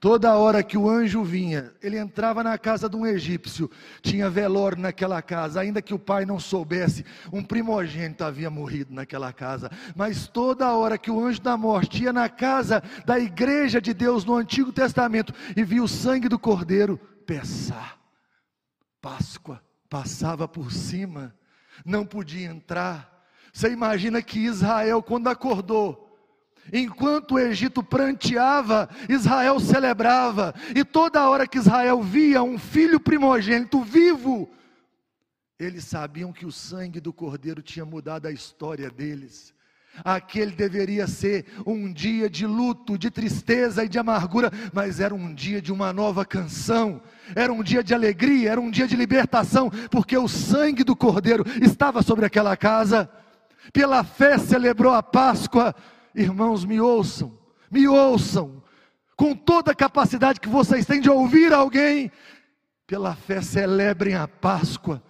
Toda 0.05 0.35
hora 0.35 0.61
que 0.61 0.77
o 0.77 0.87
anjo 0.87 1.23
vinha, 1.23 1.73
ele 1.81 1.97
entrava 1.97 2.43
na 2.43 2.59
casa 2.59 2.87
de 2.87 2.95
um 2.95 3.07
egípcio, 3.07 3.71
tinha 4.03 4.29
velório 4.29 4.77
naquela 4.77 5.19
casa, 5.19 5.59
ainda 5.59 5.81
que 5.81 5.95
o 5.95 5.97
pai 5.97 6.27
não 6.27 6.39
soubesse, 6.39 7.03
um 7.33 7.43
primogênito 7.43 8.23
havia 8.23 8.51
morrido 8.51 8.93
naquela 8.93 9.33
casa. 9.33 9.67
Mas 9.95 10.27
toda 10.27 10.71
hora 10.73 10.95
que 10.95 11.09
o 11.09 11.19
anjo 11.19 11.41
da 11.41 11.57
morte 11.57 12.03
ia 12.03 12.13
na 12.13 12.29
casa 12.29 12.83
da 13.03 13.17
igreja 13.17 13.81
de 13.81 13.95
Deus 13.95 14.23
no 14.23 14.35
Antigo 14.35 14.71
Testamento 14.71 15.33
e 15.57 15.63
via 15.63 15.81
o 15.81 15.87
sangue 15.87 16.29
do 16.29 16.37
cordeiro, 16.37 16.99
Pessá, 17.25 17.95
Páscoa, 19.01 19.59
passava 19.89 20.47
por 20.47 20.71
cima, 20.71 21.33
não 21.83 22.05
podia 22.05 22.45
entrar. 22.45 23.25
Você 23.51 23.71
imagina 23.71 24.21
que 24.21 24.37
Israel, 24.37 25.01
quando 25.01 25.29
acordou, 25.29 26.04
Enquanto 26.73 27.35
o 27.35 27.39
Egito 27.39 27.83
pranteava, 27.83 28.89
Israel 29.07 29.59
celebrava, 29.59 30.53
e 30.75 30.83
toda 30.83 31.29
hora 31.29 31.47
que 31.47 31.57
Israel 31.57 32.01
via 32.01 32.41
um 32.41 32.57
filho 32.57 32.99
primogênito 32.99 33.81
vivo, 33.81 34.49
eles 35.59 35.85
sabiam 35.85 36.33
que 36.33 36.45
o 36.45 36.51
sangue 36.51 36.99
do 36.99 37.13
cordeiro 37.13 37.61
tinha 37.61 37.85
mudado 37.85 38.27
a 38.27 38.31
história 38.31 38.89
deles. 38.89 39.53
Aquele 40.03 40.51
deveria 40.51 41.07
ser 41.07 41.45
um 41.65 41.91
dia 41.93 42.29
de 42.29 42.45
luto, 42.45 42.97
de 42.97 43.09
tristeza 43.09 43.85
e 43.85 43.87
de 43.87 43.97
amargura, 43.97 44.51
mas 44.73 44.99
era 44.99 45.15
um 45.15 45.33
dia 45.33 45.61
de 45.61 45.71
uma 45.71 45.93
nova 45.93 46.25
canção, 46.25 47.01
era 47.33 47.53
um 47.53 47.63
dia 47.63 47.81
de 47.81 47.93
alegria, 47.93 48.51
era 48.51 48.59
um 48.59 48.69
dia 48.69 48.87
de 48.87 48.95
libertação, 48.95 49.69
porque 49.89 50.17
o 50.17 50.27
sangue 50.27 50.83
do 50.83 50.95
cordeiro 50.95 51.45
estava 51.61 52.01
sobre 52.01 52.25
aquela 52.25 52.57
casa. 52.57 53.09
Pela 53.71 54.03
fé 54.03 54.37
celebrou 54.37 54.93
a 54.93 55.01
Páscoa, 55.01 55.73
Irmãos, 56.15 56.63
me 56.63 56.79
ouçam, 56.79 57.37
me 57.69 57.87
ouçam, 57.87 58.63
com 59.17 59.35
toda 59.35 59.71
a 59.71 59.75
capacidade 59.75 60.39
que 60.39 60.47
vocês 60.47 60.85
têm 60.85 61.01
de 61.01 61.09
ouvir 61.09 61.51
alguém, 61.51 62.09
pela 62.87 63.15
fé 63.15 63.41
celebrem 63.41 64.15
a 64.15 64.27
Páscoa, 64.27 65.03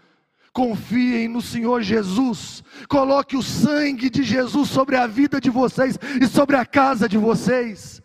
confiem 0.52 1.28
no 1.28 1.42
Senhor 1.42 1.82
Jesus, 1.82 2.64
coloque 2.88 3.36
o 3.36 3.44
sangue 3.44 4.10
de 4.10 4.24
Jesus 4.24 4.70
sobre 4.70 4.96
a 4.96 5.06
vida 5.06 5.40
de 5.40 5.50
vocês 5.50 6.00
e 6.20 6.26
sobre 6.26 6.56
a 6.56 6.66
casa 6.66 7.08
de 7.08 7.18
vocês. 7.18 8.02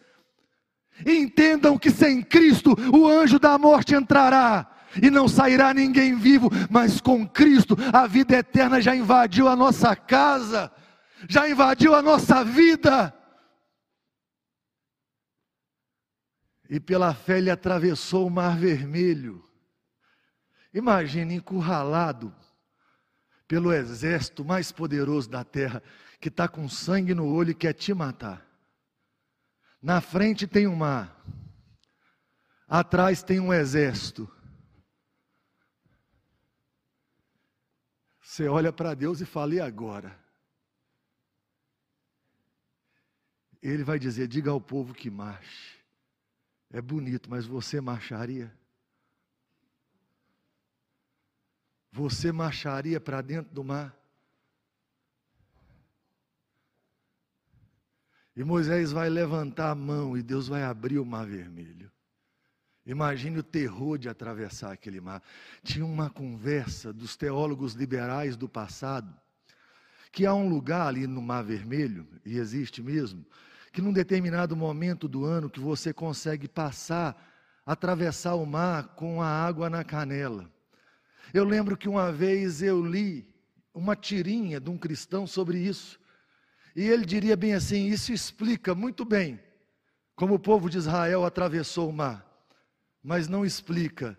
Entendam 1.07 1.79
que 1.79 1.91
sem 1.91 2.21
Cristo 2.21 2.77
o 2.93 3.07
anjo 3.07 3.39
da 3.39 3.57
morte 3.57 3.95
entrará 3.95 4.69
e 5.01 5.09
não 5.09 5.29
sairá 5.29 5.73
ninguém 5.73 6.17
vivo, 6.17 6.51
mas 6.69 7.01
com 7.01 7.27
Cristo 7.27 7.77
a 7.93 8.07
vida 8.07 8.37
eterna 8.37 8.81
já 8.81 8.95
invadiu 8.95 9.49
a 9.49 9.57
nossa 9.57 9.95
casa 9.95 10.71
já 11.29 11.49
invadiu 11.49 11.95
a 11.95 12.03
nossa 12.03 12.45
vida. 12.45 13.15
E 16.69 16.79
pela 16.79 17.13
fé 17.13 17.39
ele 17.39 17.51
atravessou 17.51 18.27
o 18.27 18.31
Mar 18.31 18.57
Vermelho. 18.57 19.45
Imagine 20.73 21.35
encurralado 21.35 22.35
pelo 23.49 23.73
exército 23.73 24.45
mais 24.45 24.71
poderoso 24.71 25.29
da 25.29 25.43
terra, 25.43 25.83
que 26.21 26.29
está 26.29 26.47
com 26.47 26.69
sangue 26.69 27.13
no 27.13 27.27
olho 27.27 27.51
e 27.51 27.55
quer 27.55 27.73
te 27.73 27.93
matar. 27.93 28.47
Na 29.83 30.01
frente 30.01 30.47
tem 30.47 30.69
um 30.69 30.77
mar, 30.77 31.21
atrás 32.69 33.23
tem 33.23 33.41
um 33.41 33.53
exército. 33.53 34.31
Você 38.21 38.47
olha 38.47 38.73
para 38.73 38.95
Deus 38.95 39.21
e 39.21 39.27
fala: 39.27 39.55
e 39.57 39.61
agora? 39.61 40.17
Ele 43.63 43.85
vai 43.85 43.99
dizer: 43.99 44.27
diga 44.27 44.51
ao 44.51 44.61
povo 44.61 44.95
que 44.95 45.11
marche. 45.11 45.79
É 46.71 46.81
bonito, 46.81 47.29
mas 47.29 47.47
você 47.47 47.81
marcharia? 47.81 48.53
Você 51.93 52.31
marcharia 52.31 53.01
para 53.01 53.21
dentro 53.21 53.53
do 53.53 53.65
mar? 53.65 53.97
E 58.37 58.45
Moisés 58.45 58.93
vai 58.93 59.11
levantar 59.11 59.71
a 59.71 59.75
mão 59.75 60.17
e 60.17 60.23
Deus 60.23 60.47
vai 60.47 60.63
abrir 60.63 60.99
o 60.99 61.05
mar 61.05 61.27
vermelho. 61.27 61.91
Imagine 62.87 63.39
o 63.39 63.43
terror 63.43 63.99
de 63.99 64.09
atravessar 64.09 64.73
aquele 64.73 65.01
mar. 65.01 65.23
Tinha 65.63 65.85
uma 65.85 66.09
conversa 66.09 66.93
dos 66.93 67.17
teólogos 67.17 67.75
liberais 67.75 68.37
do 68.37 68.49
passado, 68.49 69.15
que 70.11 70.25
há 70.25 70.35
um 70.35 70.49
lugar 70.49 70.87
ali 70.87 71.07
no 71.07 71.21
Mar 71.21 71.45
Vermelho, 71.45 72.09
e 72.25 72.37
existe 72.39 72.83
mesmo, 72.83 73.25
que 73.73 73.81
num 73.81 73.93
determinado 73.93 74.57
momento 74.57 75.07
do 75.07 75.25
ano 75.25 75.51
que 75.51 75.61
você 75.61 75.93
consegue 75.93 76.49
passar, 76.49 77.17
atravessar 77.65 78.35
o 78.35 78.45
mar 78.45 78.95
com 78.95 79.23
a 79.23 79.29
água 79.29 79.71
na 79.71 79.85
canela. 79.85 80.51
Eu 81.33 81.45
lembro 81.45 81.77
que 81.77 81.89
uma 81.89 82.11
vez 82.11 82.63
eu 82.63 82.85
li 82.85 83.29
uma 83.73 83.95
tirinha 83.95 84.59
de 84.61 84.69
um 84.69 84.77
cristão 84.77 85.27
sobre 85.27 85.59
isso. 85.59 86.01
E 86.75 86.83
ele 86.83 87.05
diria 87.05 87.37
bem 87.37 87.55
assim: 87.55 87.87
isso 87.87 88.13
explica 88.13 88.75
muito 88.75 89.05
bem 89.05 89.41
como 90.17 90.35
o 90.35 90.39
povo 90.39 90.69
de 90.69 90.77
Israel 90.77 91.25
atravessou 91.25 91.89
o 91.89 91.93
mar, 91.93 92.27
mas 93.03 93.27
não 93.27 93.45
explica 93.45 94.19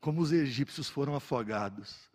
como 0.00 0.20
os 0.20 0.32
egípcios 0.32 0.90
foram 0.90 1.14
afogados. 1.14 2.11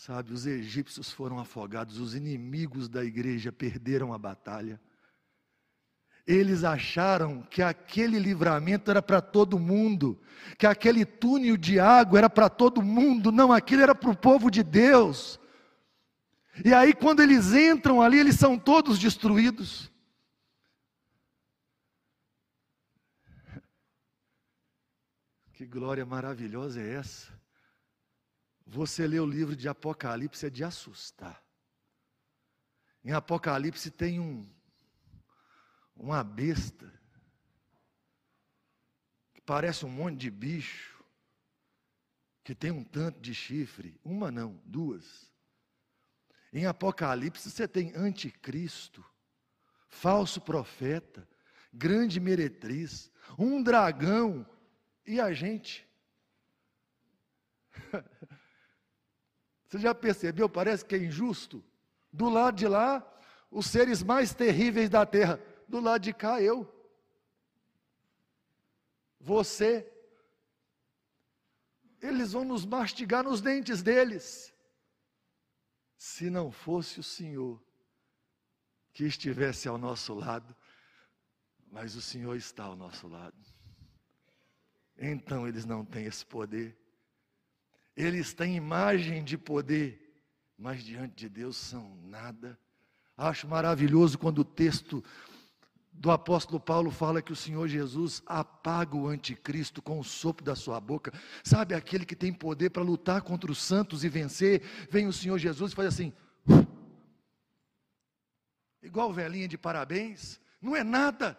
Sabe, 0.00 0.32
os 0.32 0.46
egípcios 0.46 1.12
foram 1.12 1.38
afogados, 1.38 1.98
os 1.98 2.14
inimigos 2.14 2.88
da 2.88 3.04
igreja 3.04 3.52
perderam 3.52 4.14
a 4.14 4.18
batalha. 4.18 4.80
Eles 6.26 6.64
acharam 6.64 7.42
que 7.42 7.60
aquele 7.60 8.18
livramento 8.18 8.90
era 8.90 9.02
para 9.02 9.20
todo 9.20 9.58
mundo, 9.58 10.18
que 10.56 10.66
aquele 10.66 11.04
túnel 11.04 11.54
de 11.54 11.78
água 11.78 12.16
era 12.16 12.30
para 12.30 12.48
todo 12.48 12.80
mundo, 12.80 13.30
não, 13.30 13.52
aquilo 13.52 13.82
era 13.82 13.94
para 13.94 14.08
o 14.08 14.16
povo 14.16 14.50
de 14.50 14.62
Deus. 14.62 15.38
E 16.64 16.72
aí, 16.72 16.94
quando 16.94 17.20
eles 17.20 17.52
entram 17.52 18.00
ali, 18.00 18.18
eles 18.18 18.36
são 18.36 18.58
todos 18.58 18.98
destruídos. 18.98 19.92
Que 25.52 25.66
glória 25.66 26.06
maravilhosa 26.06 26.80
é 26.80 26.94
essa? 26.94 27.39
Você 28.72 29.04
lê 29.04 29.18
o 29.18 29.26
livro 29.26 29.56
de 29.56 29.68
Apocalipse 29.68 30.46
é 30.46 30.50
de 30.50 30.62
assustar. 30.62 31.42
Em 33.04 33.10
Apocalipse 33.10 33.90
tem 33.90 34.20
um 34.20 34.48
uma 35.96 36.22
besta 36.22 36.88
que 39.34 39.40
parece 39.40 39.84
um 39.84 39.88
monte 39.88 40.18
de 40.18 40.30
bicho 40.30 41.04
que 42.44 42.54
tem 42.54 42.70
um 42.70 42.84
tanto 42.84 43.20
de 43.20 43.34
chifre, 43.34 44.00
uma 44.04 44.30
não, 44.30 44.62
duas. 44.64 45.34
Em 46.52 46.64
Apocalipse 46.64 47.50
você 47.50 47.66
tem 47.66 47.92
anticristo, 47.96 49.04
falso 49.88 50.40
profeta, 50.40 51.28
grande 51.72 52.20
meretriz, 52.20 53.10
um 53.36 53.60
dragão 53.60 54.48
e 55.04 55.20
a 55.20 55.32
gente. 55.32 55.84
Você 59.70 59.78
já 59.78 59.94
percebeu? 59.94 60.48
Parece 60.48 60.84
que 60.84 60.96
é 60.96 60.98
injusto. 60.98 61.64
Do 62.12 62.28
lado 62.28 62.56
de 62.56 62.66
lá, 62.66 63.06
os 63.48 63.66
seres 63.66 64.02
mais 64.02 64.34
terríveis 64.34 64.90
da 64.90 65.06
terra. 65.06 65.40
Do 65.68 65.78
lado 65.78 66.02
de 66.02 66.12
cá, 66.12 66.42
eu. 66.42 66.68
Você. 69.20 69.88
Eles 72.02 72.32
vão 72.32 72.44
nos 72.44 72.66
mastigar 72.66 73.22
nos 73.22 73.40
dentes 73.40 73.80
deles. 73.80 74.52
Se 75.96 76.28
não 76.28 76.50
fosse 76.50 76.98
o 76.98 77.04
Senhor 77.04 77.62
que 78.92 79.04
estivesse 79.04 79.68
ao 79.68 79.78
nosso 79.78 80.14
lado, 80.14 80.56
mas 81.70 81.94
o 81.94 82.02
Senhor 82.02 82.34
está 82.34 82.64
ao 82.64 82.74
nosso 82.74 83.06
lado. 83.06 83.38
Então 84.98 85.46
eles 85.46 85.64
não 85.64 85.84
têm 85.84 86.06
esse 86.06 86.26
poder. 86.26 86.76
Eles 87.96 88.32
têm 88.32 88.56
imagem 88.56 89.22
de 89.22 89.36
poder, 89.36 90.00
mas 90.56 90.82
diante 90.82 91.14
de 91.14 91.28
Deus 91.28 91.56
são 91.56 91.96
nada. 92.04 92.58
Acho 93.16 93.46
maravilhoso 93.46 94.18
quando 94.18 94.38
o 94.38 94.44
texto 94.44 95.04
do 95.92 96.10
apóstolo 96.10 96.58
Paulo 96.58 96.90
fala 96.90 97.20
que 97.20 97.32
o 97.32 97.36
Senhor 97.36 97.68
Jesus 97.68 98.22
apaga 98.24 98.96
o 98.96 99.08
anticristo 99.08 99.82
com 99.82 99.98
o 99.98 100.04
sopro 100.04 100.44
da 100.44 100.56
sua 100.56 100.80
boca. 100.80 101.12
Sabe 101.44 101.74
aquele 101.74 102.06
que 102.06 102.16
tem 102.16 102.32
poder 102.32 102.70
para 102.70 102.82
lutar 102.82 103.20
contra 103.22 103.50
os 103.50 103.62
santos 103.62 104.04
e 104.04 104.08
vencer? 104.08 104.62
Vem 104.90 105.06
o 105.06 105.12
Senhor 105.12 105.36
Jesus 105.36 105.72
e 105.72 105.74
faz 105.74 105.88
assim. 105.88 106.12
Igual 108.82 109.12
velhinha 109.12 109.46
de 109.46 109.58
parabéns. 109.58 110.40
Não 110.60 110.74
é 110.74 110.82
nada. 110.82 111.38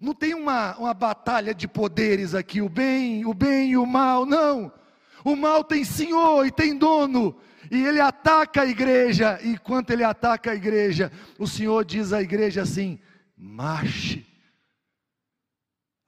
Não 0.00 0.14
tem 0.14 0.34
uma, 0.34 0.76
uma 0.76 0.94
batalha 0.94 1.52
de 1.52 1.66
poderes 1.66 2.34
aqui, 2.34 2.60
o 2.60 2.68
bem, 2.68 3.24
o 3.26 3.34
bem 3.34 3.72
e 3.72 3.76
o 3.76 3.86
mal, 3.86 4.24
não. 4.24 4.72
O 5.24 5.36
mal 5.36 5.64
tem 5.64 5.84
senhor 5.84 6.46
e 6.46 6.50
tem 6.50 6.76
dono, 6.76 7.36
e 7.70 7.84
ele 7.84 8.00
ataca 8.00 8.62
a 8.62 8.66
igreja, 8.66 9.38
e 9.42 9.50
enquanto 9.50 9.90
ele 9.90 10.04
ataca 10.04 10.50
a 10.50 10.54
igreja, 10.54 11.12
o 11.38 11.46
Senhor 11.46 11.84
diz 11.84 12.12
à 12.12 12.22
igreja 12.22 12.62
assim: 12.62 12.98
marche. 13.36 14.26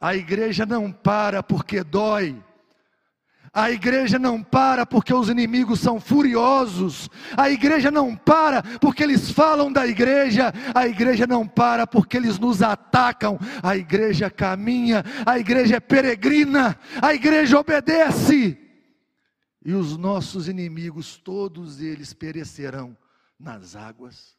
A 0.00 0.14
igreja 0.16 0.64
não 0.64 0.90
para 0.90 1.42
porque 1.42 1.84
dói. 1.84 2.42
A 3.52 3.70
igreja 3.70 4.16
não 4.16 4.40
para 4.42 4.86
porque 4.86 5.12
os 5.12 5.28
inimigos 5.28 5.80
são 5.80 6.00
furiosos. 6.00 7.10
A 7.36 7.50
igreja 7.50 7.90
não 7.90 8.14
para 8.14 8.62
porque 8.62 9.02
eles 9.02 9.30
falam 9.30 9.72
da 9.72 9.86
igreja. 9.86 10.54
A 10.72 10.86
igreja 10.86 11.26
não 11.26 11.46
para 11.46 11.86
porque 11.86 12.16
eles 12.16 12.38
nos 12.38 12.62
atacam. 12.62 13.38
A 13.62 13.76
igreja 13.76 14.30
caminha. 14.30 15.04
A 15.26 15.38
igreja 15.38 15.76
é 15.76 15.80
peregrina. 15.80 16.78
A 17.02 17.12
igreja 17.12 17.58
obedece. 17.58 18.56
E 19.64 19.74
os 19.74 19.96
nossos 19.96 20.48
inimigos, 20.48 21.16
todos 21.18 21.80
eles 21.80 22.12
perecerão 22.12 22.96
nas 23.38 23.76
águas. 23.76 24.38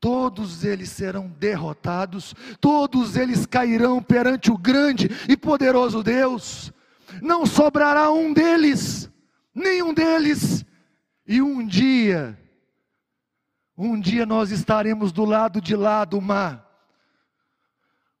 Todos 0.00 0.64
eles 0.64 0.90
serão 0.90 1.28
derrotados, 1.28 2.34
todos 2.60 3.16
eles 3.16 3.46
cairão 3.46 4.02
perante 4.02 4.50
o 4.50 4.58
grande 4.58 5.08
e 5.26 5.34
poderoso 5.34 6.02
Deus, 6.02 6.70
não 7.22 7.46
sobrará 7.46 8.10
um 8.10 8.30
deles, 8.30 9.10
nenhum 9.54 9.94
deles, 9.94 10.62
e 11.26 11.40
um 11.40 11.66
dia, 11.66 12.38
um 13.78 13.98
dia 13.98 14.26
nós 14.26 14.50
estaremos 14.50 15.10
do 15.10 15.24
lado 15.24 15.58
de 15.58 15.74
lá 15.74 16.04
do 16.04 16.20
mar, 16.20 16.70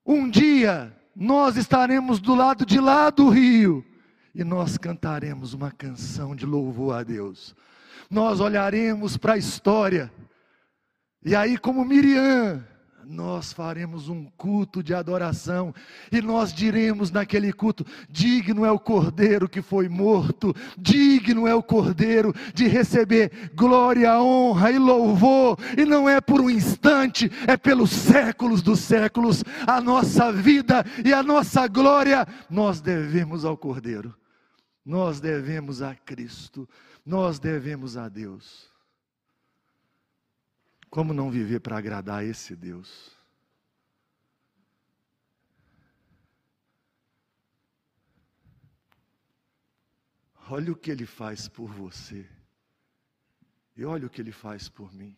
um 0.06 0.30
dia 0.30 0.96
nós 1.14 1.58
estaremos 1.58 2.18
do 2.18 2.34
lado 2.34 2.64
de 2.64 2.80
lá 2.80 3.10
do 3.10 3.28
rio, 3.28 3.84
e 4.34 4.42
nós 4.42 4.76
cantaremos 4.76 5.54
uma 5.54 5.70
canção 5.70 6.34
de 6.34 6.44
louvor 6.44 6.96
a 6.96 7.02
Deus, 7.02 7.54
nós 8.10 8.40
olharemos 8.40 9.16
para 9.16 9.34
a 9.34 9.38
história, 9.38 10.12
e 11.24 11.34
aí, 11.34 11.56
como 11.56 11.84
Miriam, 11.84 12.62
nós 13.06 13.52
faremos 13.52 14.08
um 14.08 14.24
culto 14.36 14.82
de 14.82 14.94
adoração 14.94 15.74
e 16.10 16.20
nós 16.20 16.52
diremos 16.52 17.10
naquele 17.10 17.52
culto: 17.52 17.84
digno 18.08 18.64
é 18.64 18.70
o 18.70 18.78
cordeiro 18.78 19.48
que 19.48 19.62
foi 19.62 19.88
morto, 19.88 20.54
digno 20.78 21.46
é 21.46 21.54
o 21.54 21.62
cordeiro 21.62 22.34
de 22.52 22.66
receber 22.66 23.50
glória, 23.54 24.18
honra 24.20 24.70
e 24.70 24.78
louvor, 24.78 25.58
e 25.76 25.84
não 25.84 26.08
é 26.08 26.20
por 26.20 26.40
um 26.40 26.50
instante, 26.50 27.30
é 27.46 27.56
pelos 27.56 27.90
séculos 27.90 28.62
dos 28.62 28.80
séculos. 28.80 29.44
A 29.66 29.80
nossa 29.80 30.32
vida 30.32 30.84
e 31.04 31.12
a 31.12 31.22
nossa 31.22 31.66
glória 31.66 32.26
nós 32.50 32.80
devemos 32.80 33.44
ao 33.44 33.56
cordeiro, 33.56 34.14
nós 34.84 35.18
devemos 35.18 35.80
a 35.80 35.94
Cristo, 35.94 36.68
nós 37.04 37.38
devemos 37.38 37.96
a 37.96 38.08
Deus. 38.08 38.70
Como 40.90 41.14
não 41.14 41.30
viver 41.30 41.60
para 41.60 41.78
agradar 41.78 42.24
esse 42.24 42.54
Deus? 42.54 43.10
Olha 50.50 50.72
o 50.72 50.76
que 50.76 50.90
ele 50.90 51.06
faz 51.06 51.48
por 51.48 51.72
você, 51.72 52.28
e 53.74 53.84
olha 53.84 54.06
o 54.06 54.10
que 54.10 54.20
ele 54.20 54.32
faz 54.32 54.68
por 54.68 54.92
mim. 54.92 55.16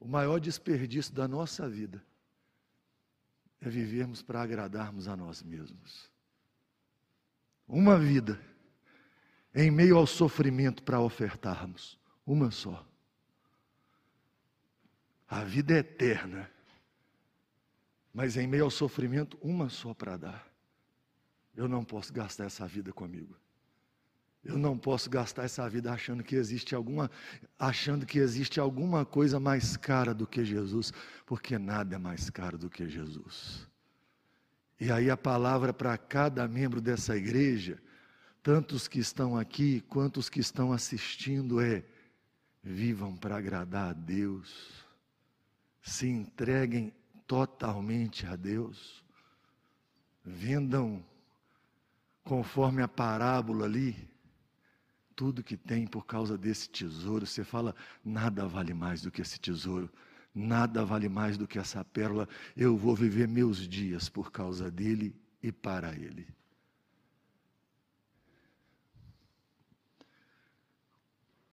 O 0.00 0.08
maior 0.08 0.40
desperdício 0.40 1.12
da 1.12 1.28
nossa 1.28 1.68
vida 1.68 2.02
é 3.60 3.68
vivermos 3.68 4.22
para 4.22 4.40
agradarmos 4.40 5.06
a 5.06 5.16
nós 5.16 5.42
mesmos. 5.42 6.10
Uma 7.68 7.98
vida 7.98 8.40
em 9.54 9.70
meio 9.70 9.98
ao 9.98 10.06
sofrimento 10.06 10.82
para 10.82 11.00
ofertarmos, 11.00 11.98
uma 12.26 12.50
só. 12.50 12.86
A 15.28 15.44
vida 15.44 15.74
é 15.74 15.78
eterna, 15.78 16.50
mas 18.14 18.36
em 18.36 18.46
meio 18.46 18.64
ao 18.64 18.70
sofrimento, 18.70 19.36
uma 19.42 19.68
só 19.68 19.92
para 19.92 20.16
dar. 20.16 20.48
Eu 21.54 21.68
não 21.68 21.84
posso 21.84 22.12
gastar 22.12 22.44
essa 22.46 22.66
vida 22.66 22.92
comigo. 22.92 23.36
Eu 24.44 24.56
não 24.56 24.78
posso 24.78 25.10
gastar 25.10 25.44
essa 25.44 25.68
vida 25.68 25.92
achando 25.92 26.22
que 26.22 26.36
existe 26.36 26.74
alguma, 26.74 27.10
achando 27.58 28.06
que 28.06 28.18
existe 28.18 28.58
alguma 28.58 29.04
coisa 29.04 29.38
mais 29.38 29.76
cara 29.76 30.14
do 30.14 30.26
que 30.26 30.44
Jesus, 30.44 30.92
porque 31.26 31.58
nada 31.58 31.96
é 31.96 31.98
mais 31.98 32.30
caro 32.30 32.56
do 32.56 32.70
que 32.70 32.88
Jesus. 32.88 33.68
E 34.80 34.92
aí 34.92 35.10
a 35.10 35.16
palavra 35.16 35.72
para 35.72 35.96
cada 35.98 36.46
membro 36.46 36.80
dessa 36.80 37.16
igreja, 37.16 37.82
tanto 38.42 38.76
os 38.76 38.86
que 38.86 39.00
estão 39.00 39.36
aqui 39.36 39.80
quanto 39.88 40.18
os 40.18 40.28
que 40.28 40.40
estão 40.40 40.72
assistindo, 40.72 41.60
é: 41.60 41.84
vivam 42.62 43.16
para 43.16 43.36
agradar 43.36 43.90
a 43.90 43.92
Deus, 43.92 44.84
se 45.82 46.06
entreguem 46.06 46.92
totalmente 47.26 48.26
a 48.26 48.36
Deus, 48.36 49.02
vendam 50.24 51.04
conforme 52.22 52.82
a 52.82 52.88
parábola 52.88 53.64
ali, 53.64 54.08
tudo 55.16 55.42
que 55.42 55.56
tem 55.56 55.86
por 55.86 56.06
causa 56.06 56.38
desse 56.38 56.68
tesouro. 56.68 57.26
Você 57.26 57.42
fala, 57.42 57.74
nada 58.04 58.46
vale 58.46 58.72
mais 58.72 59.02
do 59.02 59.10
que 59.10 59.20
esse 59.20 59.40
tesouro, 59.40 59.90
nada 60.38 60.84
vale 60.84 61.08
mais 61.08 61.36
do 61.36 61.46
que 61.46 61.58
essa 61.58 61.84
pérola. 61.84 62.28
Eu 62.56 62.76
vou 62.76 62.94
viver 62.94 63.26
meus 63.26 63.68
dias 63.68 64.08
por 64.08 64.30
causa 64.30 64.70
dele 64.70 65.14
e 65.42 65.50
para 65.50 65.92
ele. 65.92 66.37